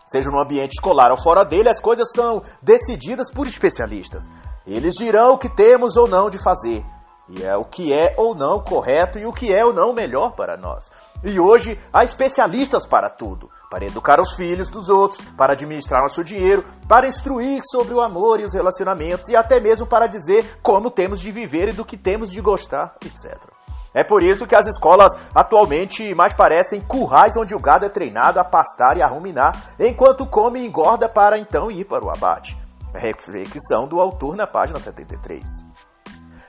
Seja 0.05 0.29
no 0.29 0.39
ambiente 0.39 0.73
escolar 0.73 1.09
ou 1.09 1.17
fora 1.17 1.43
dele, 1.43 1.69
as 1.69 1.79
coisas 1.79 2.11
são 2.13 2.43
decididas 2.61 3.31
por 3.31 3.47
especialistas. 3.47 4.25
Eles 4.67 4.93
dirão 4.93 5.33
o 5.33 5.39
que 5.39 5.49
temos 5.49 5.97
ou 5.97 6.07
não 6.07 6.29
de 6.29 6.37
fazer, 6.37 6.85
e 7.27 7.41
é 7.43 7.57
o 7.57 7.65
que 7.65 7.91
é 7.91 8.13
ou 8.15 8.35
não 8.35 8.63
correto 8.63 9.17
e 9.17 9.25
o 9.25 9.33
que 9.33 9.51
é 9.51 9.65
ou 9.65 9.73
não 9.73 9.91
melhor 9.91 10.35
para 10.35 10.55
nós. 10.55 10.91
E 11.23 11.39
hoje 11.39 11.79
há 11.91 12.03
especialistas 12.03 12.85
para 12.85 13.09
tudo: 13.09 13.49
para 13.71 13.87
educar 13.87 14.19
os 14.19 14.33
filhos 14.33 14.69
dos 14.69 14.87
outros, 14.87 15.19
para 15.35 15.53
administrar 15.53 16.03
nosso 16.03 16.23
dinheiro, 16.23 16.63
para 16.87 17.07
instruir 17.07 17.61
sobre 17.71 17.95
o 17.95 18.01
amor 18.01 18.39
e 18.39 18.43
os 18.43 18.53
relacionamentos 18.53 19.29
e 19.29 19.35
até 19.35 19.59
mesmo 19.59 19.87
para 19.87 20.05
dizer 20.05 20.59
como 20.61 20.91
temos 20.91 21.19
de 21.19 21.31
viver 21.31 21.69
e 21.69 21.73
do 21.73 21.83
que 21.83 21.97
temos 21.97 22.29
de 22.29 22.39
gostar, 22.39 22.95
etc. 23.03 23.60
É 23.93 24.03
por 24.03 24.23
isso 24.23 24.47
que 24.47 24.55
as 24.55 24.67
escolas 24.67 25.11
atualmente 25.35 26.13
mais 26.15 26.33
parecem 26.33 26.79
currais 26.81 27.35
onde 27.35 27.53
o 27.53 27.59
gado 27.59 27.85
é 27.85 27.89
treinado 27.89 28.39
a 28.39 28.43
pastar 28.43 28.95
e 28.97 29.01
a 29.01 29.07
ruminar, 29.07 29.53
enquanto 29.79 30.25
come 30.25 30.61
e 30.61 30.67
engorda 30.67 31.09
para 31.09 31.37
então 31.37 31.69
ir 31.69 31.85
para 31.85 32.03
o 32.03 32.09
abate. 32.09 32.57
Reflexão 32.93 33.87
do 33.87 33.99
autor 33.99 34.35
na 34.35 34.47
página 34.47 34.79
73. 34.79 35.43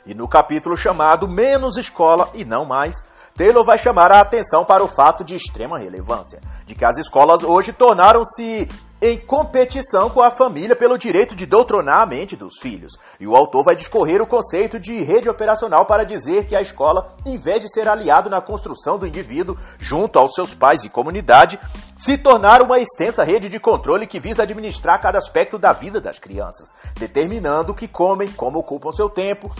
E 0.07 0.14
no 0.14 0.28
capítulo 0.28 0.76
chamado 0.76 1.28
Menos 1.28 1.76
Escola 1.76 2.28
e 2.35 2.44
Não 2.44 2.64
Mais, 2.64 2.94
Taylor 3.35 3.64
vai 3.64 3.78
chamar 3.78 4.12
a 4.12 4.20
atenção 4.20 4.64
para 4.64 4.83
o 4.83 4.88
fato 4.88 5.24
de 5.24 5.35
extrema 5.35 5.78
relevância, 5.78 6.40
de 6.66 6.74
que 6.74 6.85
as 6.85 6.98
escolas 6.98 7.42
hoje 7.42 7.72
tornaram-se 7.72 8.68
em 9.03 9.19
competição 9.19 10.09
com 10.09 10.23
a 10.23 10.31
família 10.31 10.77
pelo 10.77 10.97
direito 10.97 11.35
de 11.35 11.45
doutronar 11.45 12.03
a 12.03 12.07
mente 12.07 12.37
dos 12.37 12.57
filhos. 12.61 12.93
E 13.19 13.27
o 13.27 13.35
autor 13.35 13.65
vai 13.65 13.75
discorrer 13.75 14.23
o 14.23 14.27
conceito 14.27 14.79
de 14.79 15.03
rede 15.03 15.29
operacional 15.29 15.85
para 15.85 16.05
dizer 16.05 16.47
que 16.47 16.55
a 16.55 16.62
escola, 16.62 17.17
em 17.27 17.37
vez 17.37 17.65
de 17.65 17.73
ser 17.73 17.88
aliado 17.88 18.31
na 18.31 18.41
construção 18.41 18.97
do 18.97 19.07
indivíduo 19.07 19.59
junto 19.81 20.21
aos 20.21 20.33
seus 20.35 20.55
pais 20.55 20.85
e 20.85 20.88
comunidade, 20.88 21.59
se 21.97 22.17
tornar 22.17 22.62
uma 22.62 22.79
extensa 22.79 23.25
rede 23.25 23.49
de 23.49 23.59
controle 23.59 24.07
que 24.07 24.21
visa 24.21 24.45
administrar 24.45 25.01
cada 25.01 25.19
aspecto 25.19 25.59
da 25.59 25.73
vida 25.73 26.01
das 26.01 26.21
crianças, 26.21 26.69
determinando 26.97 27.73
o 27.73 27.75
que 27.75 27.88
comem, 27.88 28.31
como 28.31 28.61
ocupam 28.61 28.93
seu 28.93 29.11
tempo, 29.11 29.51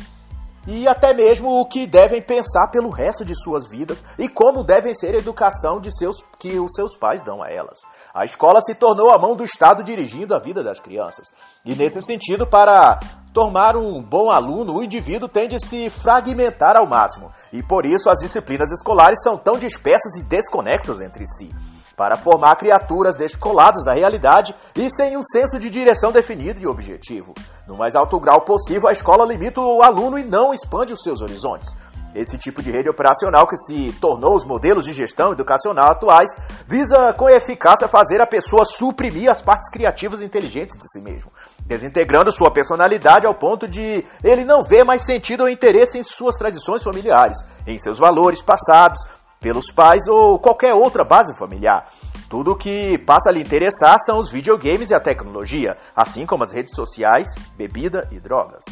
e 0.66 0.87
até 0.87 1.12
mesmo 1.12 1.61
o 1.61 1.66
que 1.66 1.87
devem 1.87 2.22
pensar 2.22 2.68
pelo 2.70 2.90
resto 2.90 3.25
de 3.25 3.35
suas 3.35 3.68
vidas 3.68 4.05
e 4.18 4.29
como 4.29 4.64
devem 4.64 4.94
ser 4.94 5.14
a 5.14 5.18
educação 5.18 5.81
de 5.81 5.90
seus, 5.96 6.16
que 6.38 6.59
os 6.59 6.72
seus 6.75 6.96
pais 6.96 7.22
dão 7.22 7.42
a 7.42 7.51
elas. 7.51 7.79
A 8.14 8.25
escola 8.25 8.61
se 8.61 8.75
tornou 8.75 9.11
a 9.11 9.18
mão 9.18 9.35
do 9.35 9.44
Estado 9.44 9.83
dirigindo 9.83 10.35
a 10.35 10.38
vida 10.38 10.62
das 10.62 10.81
crianças. 10.81 11.33
E 11.64 11.75
nesse 11.75 12.01
sentido, 12.01 12.46
para 12.46 13.01
tornar 13.33 13.77
um 13.77 14.01
bom 14.03 14.31
aluno, 14.31 14.75
o 14.75 14.85
indivíduo 14.85 15.29
tem 15.29 15.48
de 15.48 15.59
se 15.59 15.90
fragmentar 15.90 16.77
ao 16.77 16.87
máximo. 16.87 17.31
E 17.53 17.62
por 17.62 17.85
isso 17.85 18.09
as 18.09 18.18
disciplinas 18.18 18.70
escolares 18.70 19.22
são 19.22 19.37
tão 19.37 19.59
dispersas 19.59 20.16
e 20.20 20.25
desconexas 20.25 21.01
entre 21.01 21.27
si 21.27 21.51
para 21.96 22.16
formar 22.16 22.57
criaturas 22.57 23.16
descoladas 23.16 23.85
da 23.85 23.92
realidade 23.92 24.55
e 24.74 24.90
sem 24.90 25.16
um 25.16 25.22
senso 25.22 25.59
de 25.59 25.70
direção 25.70 26.12
definido 26.12 26.61
e 26.61 26.66
objetivo. 26.66 27.35
No 27.66 27.76
mais 27.76 27.94
alto 27.94 28.18
grau 28.18 28.42
possível, 28.42 28.88
a 28.88 28.92
escola 28.92 29.24
limita 29.24 29.61
o 29.61 29.83
aluno 29.83 30.18
e 30.18 30.24
não 30.24 30.52
expande 30.52 30.92
os 30.92 31.02
seus 31.02 31.20
horizontes. 31.20 31.76
Esse 32.14 32.37
tipo 32.37 32.62
de 32.62 32.70
rede 32.70 32.90
operacional 32.90 33.46
que 33.46 33.57
se 33.57 33.90
tornou 33.98 34.37
os 34.37 34.44
modelos 34.44 34.85
de 34.85 34.92
gestão 34.92 35.33
educacional 35.33 35.90
atuais 35.90 36.28
visa 36.66 37.14
com 37.16 37.28
eficácia 37.28 37.88
fazer 37.88 38.20
a 38.20 38.26
pessoa 38.26 38.66
suprimir 38.66 39.31
as 39.31 39.40
partes 39.40 39.70
criativas 39.70 40.20
e 40.20 40.24
inteligentes 40.24 40.76
de 40.76 40.85
si 40.92 41.00
mesmo, 41.00 41.33
desintegrando 41.64 42.31
sua 42.31 42.52
personalidade 42.52 43.26
ao 43.26 43.35
ponto 43.35 43.66
de 43.66 44.05
ele 44.22 44.44
não 44.44 44.62
ver 44.62 44.85
mais 44.85 45.02
sentido 45.07 45.44
ou 45.44 45.48
interesse 45.48 45.98
em 45.98 46.02
suas 46.02 46.37
tradições 46.37 46.83
familiares, 46.83 47.38
em 47.66 47.78
seus 47.78 47.98
valores 47.98 48.42
passados, 48.42 48.98
pelos 49.42 49.66
pais 49.74 50.07
ou 50.09 50.38
qualquer 50.38 50.72
outra 50.72 51.05
base 51.05 51.37
familiar. 51.37 51.87
Tudo 52.31 52.52
o 52.52 52.57
que 52.57 52.96
passa 52.98 53.28
a 53.28 53.33
lhe 53.33 53.42
interessar 53.42 53.98
são 53.98 54.18
os 54.18 54.31
videogames 54.31 54.88
e 54.88 54.94
a 54.94 55.00
tecnologia, 55.00 55.76
assim 55.94 56.24
como 56.24 56.44
as 56.44 56.52
redes 56.52 56.74
sociais, 56.74 57.26
bebida 57.59 58.09
e 58.11 58.18
drogas. 58.18 58.64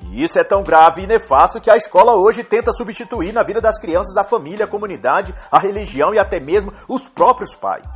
E 0.00 0.22
isso 0.22 0.38
é 0.38 0.44
tão 0.44 0.62
grave 0.62 1.02
e 1.02 1.06
nefasto 1.06 1.60
que 1.60 1.70
a 1.70 1.76
escola 1.76 2.14
hoje 2.14 2.42
tenta 2.42 2.72
substituir 2.72 3.32
na 3.32 3.42
vida 3.42 3.60
das 3.60 3.78
crianças 3.78 4.16
a 4.16 4.24
família, 4.24 4.64
a 4.64 4.68
comunidade, 4.68 5.34
a 5.50 5.58
religião 5.58 6.12
e 6.12 6.18
até 6.18 6.40
mesmo 6.40 6.72
os 6.88 7.08
próprios 7.08 7.54
pais. 7.54 7.86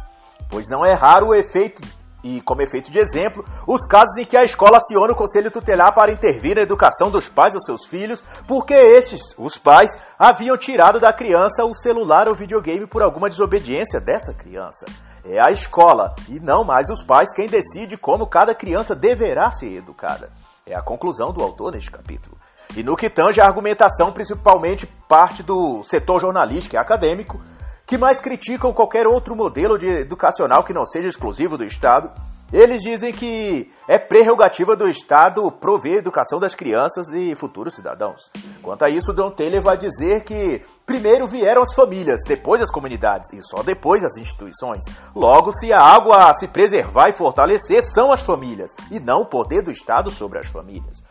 Pois 0.51 0.69
não 0.69 0.85
é 0.85 0.93
raro 0.93 1.29
o 1.29 1.35
efeito 1.35 1.83
e, 2.25 2.41
como 2.41 2.63
efeito 2.63 2.91
de 2.91 2.99
exemplo, 2.99 3.45
os 3.69 3.87
casos 3.87 4.17
em 4.17 4.25
que 4.25 4.37
a 4.37 4.43
escola 4.43 4.79
aciona 4.79 5.13
o 5.13 5.17
conselho 5.17 5.51
tutelar 5.51 5.93
para 5.95 6.11
intervir 6.11 6.57
na 6.57 6.63
educação 6.63 7.11
dos 7.11 7.29
pais 7.29 7.55
aos 7.55 7.67
seus 7.67 7.85
filhos, 7.85 8.25
porque 8.49 8.73
estes, 8.73 9.21
os 9.39 9.59
pais, 9.59 9.95
haviam 10.19 10.57
tirado 10.57 10.99
da 10.99 11.13
criança 11.13 11.65
o 11.65 11.75
celular 11.75 12.27
ou 12.27 12.35
videogame 12.35 12.87
por 12.87 13.03
alguma 13.03 13.29
desobediência 13.29 14.01
dessa 14.01 14.33
criança. 14.33 14.87
É 15.23 15.39
a 15.39 15.53
escola, 15.53 16.15
e 16.29 16.41
não 16.41 16.65
mais 16.65 16.89
os 16.89 17.05
pais, 17.05 17.33
quem 17.35 17.47
decide 17.47 17.99
como 17.99 18.27
cada 18.27 18.55
criança 18.55 18.95
deverá 18.95 19.51
ser 19.51 19.77
educada. 19.77 20.31
É 20.67 20.75
a 20.75 20.83
conclusão 20.83 21.31
do 21.31 21.43
autor 21.43 21.73
neste 21.73 21.91
capítulo. 21.91 22.37
E 22.75 22.83
no 22.83 22.97
que 22.97 23.11
tange 23.11 23.41
a 23.41 23.45
argumentação, 23.45 24.11
principalmente 24.11 24.87
parte 25.09 25.43
do 25.43 25.83
setor 25.83 26.21
jornalístico 26.21 26.75
e 26.75 26.79
acadêmico, 26.79 27.39
que 27.87 27.99
mais 27.99 28.21
criticam 28.21 28.73
qualquer 28.73 29.07
outro 29.07 29.37
modelo 29.37 29.79
de 29.79 29.87
educacional 29.87 30.65
que 30.65 30.73
não 30.73 30.87
seja 30.87 31.09
exclusivo 31.09 31.57
do 31.59 31.65
Estado. 31.65 32.11
Eles 32.53 32.83
dizem 32.83 33.13
que 33.13 33.73
é 33.89 33.99
prerrogativa 33.99 34.77
do 34.77 34.89
Estado 34.89 35.51
prover 35.51 35.97
a 35.97 35.99
educação 35.99 36.39
das 36.39 36.55
crianças 36.55 37.09
e 37.13 37.35
futuros 37.35 37.75
cidadãos. 37.75 38.31
Quanto 38.63 38.85
a 38.85 38.89
isso, 38.89 39.13
Don 39.13 39.31
Taylor 39.31 39.61
vai 39.61 39.77
dizer 39.77 40.23
que 40.23 40.63
primeiro 40.87 41.27
vieram 41.27 41.63
as 41.63 41.75
famílias, 41.75 42.21
depois 42.27 42.63
as 42.63 42.71
comunidades 42.71 43.33
e 43.33 43.43
só 43.43 43.63
depois 43.63 44.05
as 44.05 44.17
instituições. 44.17 44.85
Logo, 45.15 45.51
se 45.53 45.73
há 45.73 45.81
algo 45.81 46.13
a 46.13 46.33
se 46.35 46.47
preservar 46.47 47.09
e 47.09 47.17
fortalecer, 47.17 47.83
são 47.83 48.13
as 48.13 48.21
famílias 48.21 48.71
e 48.91 49.01
não 49.01 49.23
o 49.23 49.27
poder 49.27 49.63
do 49.63 49.73
Estado 49.73 50.11
sobre 50.11 50.39
as 50.39 50.47
famílias. 50.47 51.03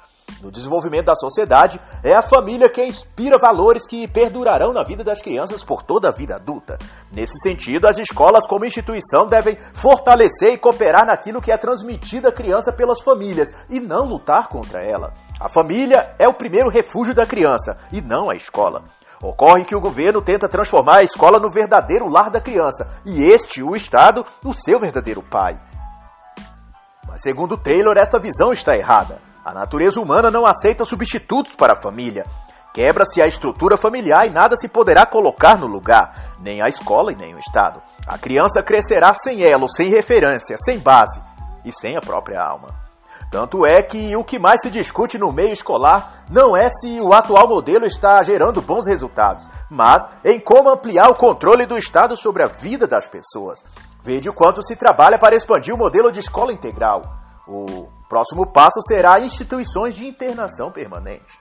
No 0.44 0.52
desenvolvimento 0.52 1.06
da 1.06 1.16
sociedade, 1.16 1.80
é 2.04 2.14
a 2.14 2.22
família 2.22 2.68
que 2.68 2.84
inspira 2.84 3.38
valores 3.38 3.88
que 3.88 4.06
perdurarão 4.10 4.74
na 4.74 4.84
vida 4.84 5.02
das 5.02 5.22
crianças 5.22 5.64
por 5.64 5.84
toda 5.84 6.10
a 6.10 6.12
vida 6.12 6.36
adulta. 6.36 6.78
Nesse 7.14 7.40
sentido, 7.40 7.88
as 7.88 7.98
escolas, 7.98 8.46
como 8.46 8.66
instituição, 8.66 9.26
devem 9.26 9.58
fortalecer 9.74 10.52
e 10.52 10.58
cooperar 10.58 11.06
naquilo 11.06 11.42
que 11.42 11.50
é 11.50 11.58
transmitido 11.58 12.28
à 12.28 12.32
criança 12.34 12.74
pelas 12.74 13.02
famílias 13.02 13.54
e 13.70 13.80
não 13.80 14.06
lutar 14.06 14.50
contra 14.50 14.84
ela. 14.84 15.14
A 15.40 15.48
família 15.48 16.14
é 16.20 16.28
o 16.28 16.34
primeiro 16.34 16.70
refúgio 16.70 17.16
da 17.16 17.26
criança 17.26 17.78
e 17.90 18.02
não 18.02 18.30
a 18.30 18.36
escola. 18.36 18.84
Ocorre 19.22 19.64
que 19.64 19.76
o 19.76 19.80
governo 19.80 20.22
tenta 20.22 20.50
transformar 20.50 20.98
a 20.98 21.04
escola 21.04 21.40
no 21.40 21.50
verdadeiro 21.50 22.10
lar 22.10 22.30
da 22.30 22.42
criança 22.42 23.02
e 23.06 23.24
este, 23.24 23.64
o 23.64 23.78
Estado, 23.78 24.26
o 24.44 24.52
seu 24.52 24.78
verdadeiro 24.78 25.24
pai. 25.24 25.56
Mas, 27.08 27.22
segundo 27.22 27.58
Taylor, 27.58 27.96
esta 27.98 28.20
visão 28.20 28.52
está 28.52 28.76
errada. 28.76 29.33
A 29.44 29.54
natureza 29.54 30.00
humana 30.00 30.32
não 30.32 30.46
aceita 30.46 30.86
substitutos 30.86 31.54
para 31.56 31.74
a 31.74 31.82
família. 31.82 32.24
Quebra-se 32.74 33.22
a 33.22 33.28
estrutura 33.28 33.78
familiar 33.78 34.26
e 34.26 34.30
nada 34.30 34.56
se 34.56 34.68
poderá 34.68 35.06
colocar 35.06 35.58
no 35.58 35.68
lugar, 35.68 36.34
nem 36.40 36.62
a 36.62 36.68
escola 36.68 37.12
e 37.12 37.16
nem 37.16 37.36
o 37.36 37.40
Estado. 37.40 37.80
A 38.08 38.18
criança 38.18 38.64
crescerá 38.64 39.14
sem 39.14 39.44
elo, 39.44 39.68
sem 39.68 39.90
referência, 39.90 40.56
sem 40.58 40.80
base 40.80 41.22
e 41.64 41.72
sem 41.72 41.96
a 41.96 42.02
própria 42.02 42.42
alma. 42.42 42.84
Tanto 43.30 43.66
é 43.66 43.82
que 43.82 44.16
o 44.16 44.24
que 44.24 44.40
mais 44.40 44.62
se 44.62 44.70
discute 44.70 45.18
no 45.18 45.32
meio 45.32 45.54
escolar 45.54 46.26
não 46.30 46.56
é 46.56 46.70
se 46.70 47.02
o 47.02 47.14
atual 47.14 47.48
modelo 47.48 47.86
está 47.86 48.22
gerando 48.24 48.62
bons 48.62 48.88
resultados, 48.88 49.48
mas 49.70 50.04
em 50.24 50.40
como 50.40 50.70
ampliar 50.70 51.10
o 51.10 51.16
controle 51.16 51.66
do 51.66 51.78
Estado 51.78 52.16
sobre 52.16 52.44
a 52.44 52.62
vida 52.62 52.88
das 52.88 53.08
pessoas. 53.08 53.64
Veja 54.04 54.30
o 54.30 54.34
quanto 54.34 54.64
se 54.64 54.76
trabalha 54.76 55.18
para 55.18 55.36
expandir 55.36 55.74
o 55.74 55.78
modelo 55.78 56.12
de 56.12 56.20
escola 56.20 56.54
integral. 56.54 57.02
O 57.48 57.88
próximo 58.04 58.52
passo 58.52 58.82
será 58.82 59.20
instituições 59.20 59.96
de 59.96 60.08
internação 60.08 60.72
permanente. 60.72 61.40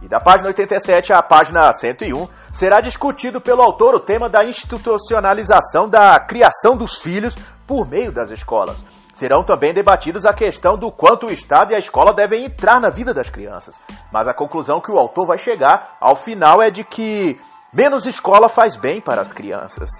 E 0.00 0.08
da 0.08 0.20
página 0.20 0.48
87 0.48 1.12
à 1.12 1.22
página 1.22 1.72
101 1.72 2.28
será 2.52 2.80
discutido 2.80 3.40
pelo 3.40 3.62
autor 3.62 3.94
o 3.94 4.00
tema 4.00 4.28
da 4.28 4.44
institucionalização 4.44 5.88
da 5.88 6.18
criação 6.20 6.76
dos 6.76 6.98
filhos 6.98 7.34
por 7.66 7.88
meio 7.88 8.12
das 8.12 8.30
escolas. 8.30 8.84
Serão 9.12 9.44
também 9.44 9.74
debatidos 9.74 10.24
a 10.24 10.32
questão 10.32 10.78
do 10.78 10.92
quanto 10.92 11.26
o 11.26 11.32
Estado 11.32 11.72
e 11.72 11.74
a 11.74 11.78
escola 11.78 12.14
devem 12.14 12.44
entrar 12.44 12.80
na 12.80 12.88
vida 12.88 13.12
das 13.12 13.28
crianças. 13.28 13.74
Mas 14.12 14.28
a 14.28 14.34
conclusão 14.34 14.80
que 14.80 14.92
o 14.92 14.98
autor 14.98 15.26
vai 15.26 15.36
chegar 15.36 15.96
ao 16.00 16.14
final 16.14 16.62
é 16.62 16.70
de 16.70 16.84
que 16.84 17.36
menos 17.72 18.06
escola 18.06 18.48
faz 18.48 18.76
bem 18.76 19.00
para 19.00 19.20
as 19.20 19.32
crianças. 19.32 19.90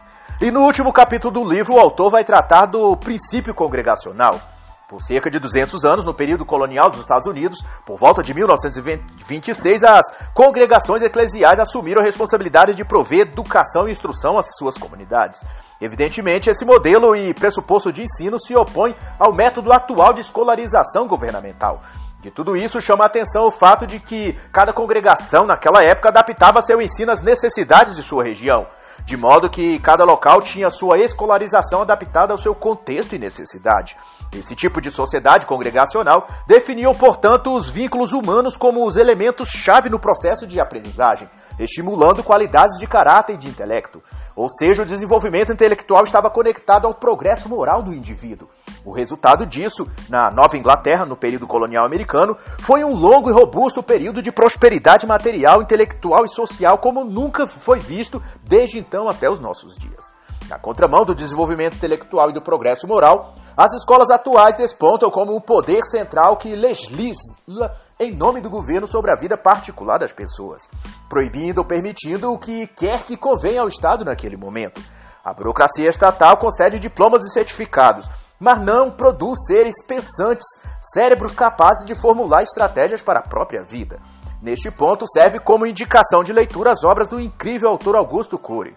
E 0.40 0.52
no 0.52 0.60
último 0.60 0.92
capítulo 0.92 1.34
do 1.34 1.44
livro, 1.44 1.74
o 1.74 1.80
autor 1.80 2.12
vai 2.12 2.22
tratar 2.22 2.66
do 2.66 2.96
princípio 2.96 3.52
congregacional. 3.52 4.38
Por 4.88 5.02
cerca 5.02 5.30
de 5.30 5.38
200 5.38 5.84
anos, 5.84 6.06
no 6.06 6.14
período 6.14 6.46
colonial 6.46 6.88
dos 6.88 7.00
Estados 7.00 7.26
Unidos, 7.26 7.62
por 7.84 7.98
volta 7.98 8.22
de 8.22 8.32
1926, 8.32 9.84
as 9.84 10.06
congregações 10.32 11.02
eclesiais 11.02 11.60
assumiram 11.60 12.00
a 12.00 12.04
responsabilidade 12.04 12.72
de 12.72 12.86
prover 12.86 13.28
educação 13.28 13.86
e 13.86 13.90
instrução 13.90 14.38
às 14.38 14.46
suas 14.56 14.78
comunidades. 14.78 15.44
Evidentemente, 15.78 16.48
esse 16.48 16.64
modelo 16.64 17.14
e 17.14 17.34
pressuposto 17.34 17.92
de 17.92 18.00
ensino 18.00 18.40
se 18.40 18.56
opõe 18.56 18.96
ao 19.18 19.34
método 19.34 19.70
atual 19.74 20.14
de 20.14 20.22
escolarização 20.22 21.06
governamental. 21.06 21.82
De 22.22 22.30
tudo 22.30 22.56
isso 22.56 22.80
chama 22.80 23.04
a 23.04 23.08
atenção 23.08 23.46
o 23.46 23.50
fato 23.52 23.86
de 23.86 24.00
que 24.00 24.32
cada 24.50 24.72
congregação 24.72 25.44
naquela 25.44 25.82
época 25.82 26.08
adaptava 26.08 26.62
seu 26.62 26.80
ensino 26.80 27.12
às 27.12 27.22
necessidades 27.22 27.94
de 27.94 28.02
sua 28.02 28.24
região 28.24 28.66
de 29.04 29.16
modo 29.16 29.50
que 29.50 29.78
cada 29.80 30.04
local 30.04 30.40
tinha 30.40 30.70
sua 30.70 30.98
escolarização 30.98 31.82
adaptada 31.82 32.32
ao 32.32 32.38
seu 32.38 32.54
contexto 32.54 33.14
e 33.14 33.18
necessidade. 33.18 33.96
Esse 34.32 34.54
tipo 34.54 34.80
de 34.80 34.90
sociedade 34.90 35.46
congregacional 35.46 36.26
definiam, 36.46 36.92
portanto, 36.92 37.54
os 37.54 37.70
vínculos 37.70 38.12
humanos 38.12 38.56
como 38.56 38.86
os 38.86 38.96
elementos-chave 38.96 39.88
no 39.88 39.98
processo 39.98 40.46
de 40.46 40.60
aprendizagem, 40.60 41.28
estimulando 41.58 42.22
qualidades 42.22 42.78
de 42.78 42.86
caráter 42.86 43.34
e 43.34 43.38
de 43.38 43.48
intelecto. 43.48 44.02
Ou 44.36 44.48
seja, 44.48 44.82
o 44.82 44.86
desenvolvimento 44.86 45.52
intelectual 45.52 46.04
estava 46.04 46.30
conectado 46.30 46.86
ao 46.86 46.94
progresso 46.94 47.48
moral 47.48 47.82
do 47.82 47.92
indivíduo. 47.92 48.48
O 48.84 48.92
resultado 48.92 49.44
disso, 49.44 49.84
na 50.08 50.30
Nova 50.30 50.56
Inglaterra, 50.56 51.04
no 51.04 51.16
período 51.16 51.46
colonial 51.46 51.84
americano, 51.84 52.36
foi 52.60 52.84
um 52.84 52.94
longo 52.94 53.30
e 53.30 53.32
robusto 53.32 53.82
período 53.82 54.22
de 54.22 54.30
prosperidade 54.30 55.06
material, 55.06 55.60
intelectual 55.60 56.24
e 56.24 56.28
social 56.28 56.78
como 56.78 57.02
nunca 57.02 57.46
foi 57.46 57.80
visto 57.80 58.22
desde 58.44 58.78
então 58.88 59.06
até 59.06 59.30
os 59.30 59.38
nossos 59.38 59.76
dias. 59.76 60.06
Na 60.48 60.58
contramão 60.58 61.04
do 61.04 61.14
desenvolvimento 61.14 61.76
intelectual 61.76 62.30
e 62.30 62.32
do 62.32 62.40
progresso 62.40 62.88
moral, 62.88 63.34
as 63.54 63.74
escolas 63.74 64.08
atuais 64.10 64.56
despontam 64.56 65.10
como 65.10 65.36
um 65.36 65.40
poder 65.40 65.84
central 65.84 66.38
que 66.38 66.56
legisla 66.56 67.76
em 68.00 68.16
nome 68.16 68.40
do 68.40 68.48
governo 68.48 68.86
sobre 68.86 69.10
a 69.10 69.14
vida 69.14 69.36
particular 69.36 69.98
das 69.98 70.12
pessoas, 70.12 70.66
proibindo 71.08 71.58
ou 71.58 71.66
permitindo 71.66 72.32
o 72.32 72.38
que 72.38 72.66
quer 72.68 73.02
que 73.02 73.16
convenha 73.16 73.60
ao 73.60 73.68
Estado 73.68 74.04
naquele 74.04 74.36
momento. 74.36 74.80
A 75.22 75.34
burocracia 75.34 75.88
estatal 75.88 76.38
concede 76.38 76.78
diplomas 76.78 77.22
e 77.24 77.32
certificados, 77.32 78.08
mas 78.40 78.58
não 78.64 78.90
produz 78.90 79.44
seres 79.46 79.84
pensantes, 79.84 80.46
cérebros 80.80 81.34
capazes 81.34 81.84
de 81.84 81.94
formular 81.94 82.42
estratégias 82.42 83.02
para 83.02 83.18
a 83.18 83.28
própria 83.28 83.62
vida. 83.62 84.00
Neste 84.40 84.70
ponto, 84.70 85.04
serve 85.06 85.40
como 85.40 85.66
indicação 85.66 86.22
de 86.22 86.32
leitura 86.32 86.70
as 86.70 86.84
obras 86.84 87.08
do 87.08 87.20
incrível 87.20 87.70
autor 87.70 87.96
Augusto 87.96 88.38
Cury. 88.38 88.76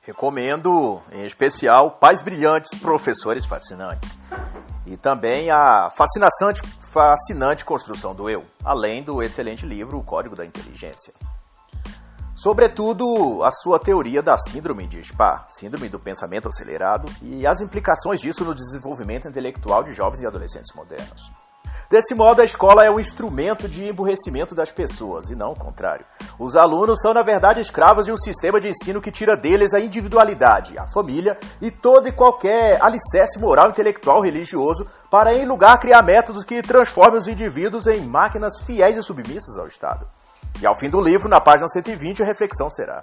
Recomendo, 0.00 1.02
em 1.12 1.26
especial, 1.26 1.98
Pais 2.00 2.22
Brilhantes, 2.22 2.78
Professores 2.80 3.44
Fascinantes. 3.44 4.18
E 4.86 4.96
também 4.96 5.50
a 5.50 5.90
fascinante, 5.90 6.62
fascinante 6.90 7.62
Construção 7.62 8.14
do 8.14 8.30
Eu, 8.30 8.46
além 8.64 9.04
do 9.04 9.20
excelente 9.20 9.66
livro 9.66 9.98
O 9.98 10.02
Código 10.02 10.34
da 10.34 10.46
Inteligência. 10.46 11.12
Sobretudo, 12.34 13.42
a 13.44 13.50
sua 13.50 13.78
teoria 13.78 14.22
da 14.22 14.38
Síndrome 14.38 14.86
de 14.86 15.04
Spa, 15.04 15.44
Síndrome 15.50 15.90
do 15.90 15.98
Pensamento 15.98 16.48
Acelerado, 16.48 17.12
e 17.20 17.46
as 17.46 17.60
implicações 17.60 18.20
disso 18.20 18.44
no 18.44 18.54
desenvolvimento 18.54 19.28
intelectual 19.28 19.82
de 19.82 19.92
jovens 19.92 20.22
e 20.22 20.26
adolescentes 20.26 20.74
modernos. 20.74 21.30
Desse 21.90 22.14
modo, 22.14 22.42
a 22.42 22.44
escola 22.44 22.84
é 22.84 22.90
um 22.90 23.00
instrumento 23.00 23.66
de 23.66 23.88
emburrecimento 23.88 24.54
das 24.54 24.70
pessoas, 24.70 25.30
e 25.30 25.34
não 25.34 25.52
o 25.52 25.58
contrário. 25.58 26.04
Os 26.38 26.54
alunos 26.54 27.00
são, 27.00 27.14
na 27.14 27.22
verdade, 27.22 27.62
escravos 27.62 28.04
de 28.04 28.12
um 28.12 28.16
sistema 28.16 28.60
de 28.60 28.68
ensino 28.68 29.00
que 29.00 29.10
tira 29.10 29.34
deles 29.34 29.72
a 29.72 29.80
individualidade, 29.80 30.78
a 30.78 30.86
família 30.86 31.38
e 31.62 31.70
todo 31.70 32.06
e 32.06 32.12
qualquer 32.12 32.78
alicerce 32.82 33.38
moral, 33.38 33.70
intelectual, 33.70 34.20
religioso, 34.20 34.86
para, 35.10 35.34
em 35.34 35.46
lugar, 35.46 35.78
criar 35.78 36.02
métodos 36.02 36.44
que 36.44 36.60
transformem 36.60 37.16
os 37.16 37.26
indivíduos 37.26 37.86
em 37.86 38.02
máquinas 38.02 38.60
fiéis 38.60 38.98
e 38.98 39.02
submissas 39.02 39.56
ao 39.58 39.66
Estado. 39.66 40.06
E 40.60 40.66
ao 40.66 40.74
fim 40.74 40.90
do 40.90 41.00
livro, 41.00 41.26
na 41.26 41.40
página 41.40 41.68
120, 41.68 42.22
a 42.22 42.26
reflexão 42.26 42.68
será: 42.68 43.00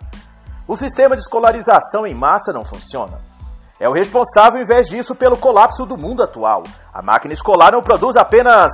o 0.67 0.75
sistema 0.75 1.15
de 1.15 1.23
escolarização 1.23 2.05
em 2.05 2.13
massa 2.13 2.53
não 2.53 2.63
funciona 2.63 3.34
é 3.79 3.89
o 3.89 3.93
responsável, 3.93 4.61
em 4.61 4.65
vez 4.65 4.87
disso, 4.87 5.13
pelo 5.15 5.37
colapso 5.37 5.85
do 5.85 5.97
mundo 5.97 6.23
atual. 6.23 6.63
A 6.93 7.01
máquina 7.01 7.33
escolar 7.33 7.73
não 7.73 7.81
produz 7.81 8.15
apenas 8.15 8.71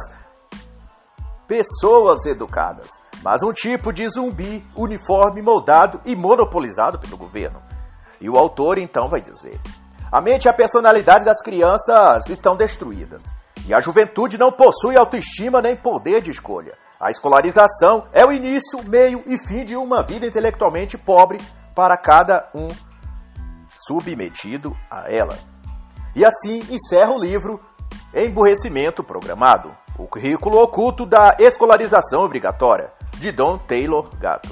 pessoas 1.48 2.26
educadas, 2.26 2.92
mas 3.24 3.42
um 3.44 3.52
tipo 3.52 3.92
de 3.92 4.08
zumbi 4.08 4.64
uniforme, 4.76 5.42
moldado 5.42 6.00
e 6.06 6.16
monopolizado 6.16 7.00
pelo 7.00 7.18
governo. 7.18 7.62
E 8.20 8.30
o 8.30 8.38
autor 8.38 8.78
então 8.78 9.10
vai 9.10 9.20
dizer: 9.20 9.60
a 10.12 10.22
mente 10.22 10.46
e 10.46 10.50
a 10.50 10.54
personalidade 10.54 11.26
das 11.26 11.42
crianças 11.42 12.30
estão 12.30 12.56
destruídas. 12.56 13.24
E 13.68 13.74
a 13.74 13.80
juventude 13.80 14.38
não 14.38 14.52
possui 14.52 14.96
autoestima 14.98 15.62
nem 15.62 15.76
poder 15.76 16.22
de 16.22 16.32
escolha. 16.32 16.78
A 17.00 17.10
escolarização 17.10 18.08
é 18.14 18.24
o 18.26 18.32
início, 18.32 18.84
meio 18.84 19.24
e 19.26 19.38
fim 19.38 19.66
de 19.66 19.76
uma 19.76 20.04
vida 20.04 20.26
intelectualmente 20.26 20.98
pobre 20.98 21.40
para 21.74 21.98
cada 21.98 22.50
um 22.54 22.68
submetido 23.86 24.76
a 24.90 25.12
ela. 25.12 25.38
E 26.16 26.26
assim 26.26 26.60
encerra 26.70 27.12
o 27.12 27.20
livro 27.20 27.60
Emburrecimento 28.14 29.04
Programado 29.04 29.76
O 29.98 30.06
Currículo 30.06 30.62
Oculto 30.62 31.06
da 31.06 31.36
Escolarização 31.40 32.22
Obrigatória, 32.22 32.92
de 33.18 33.32
Don 33.32 33.58
Taylor 33.58 34.10
Gatto. 34.18 34.50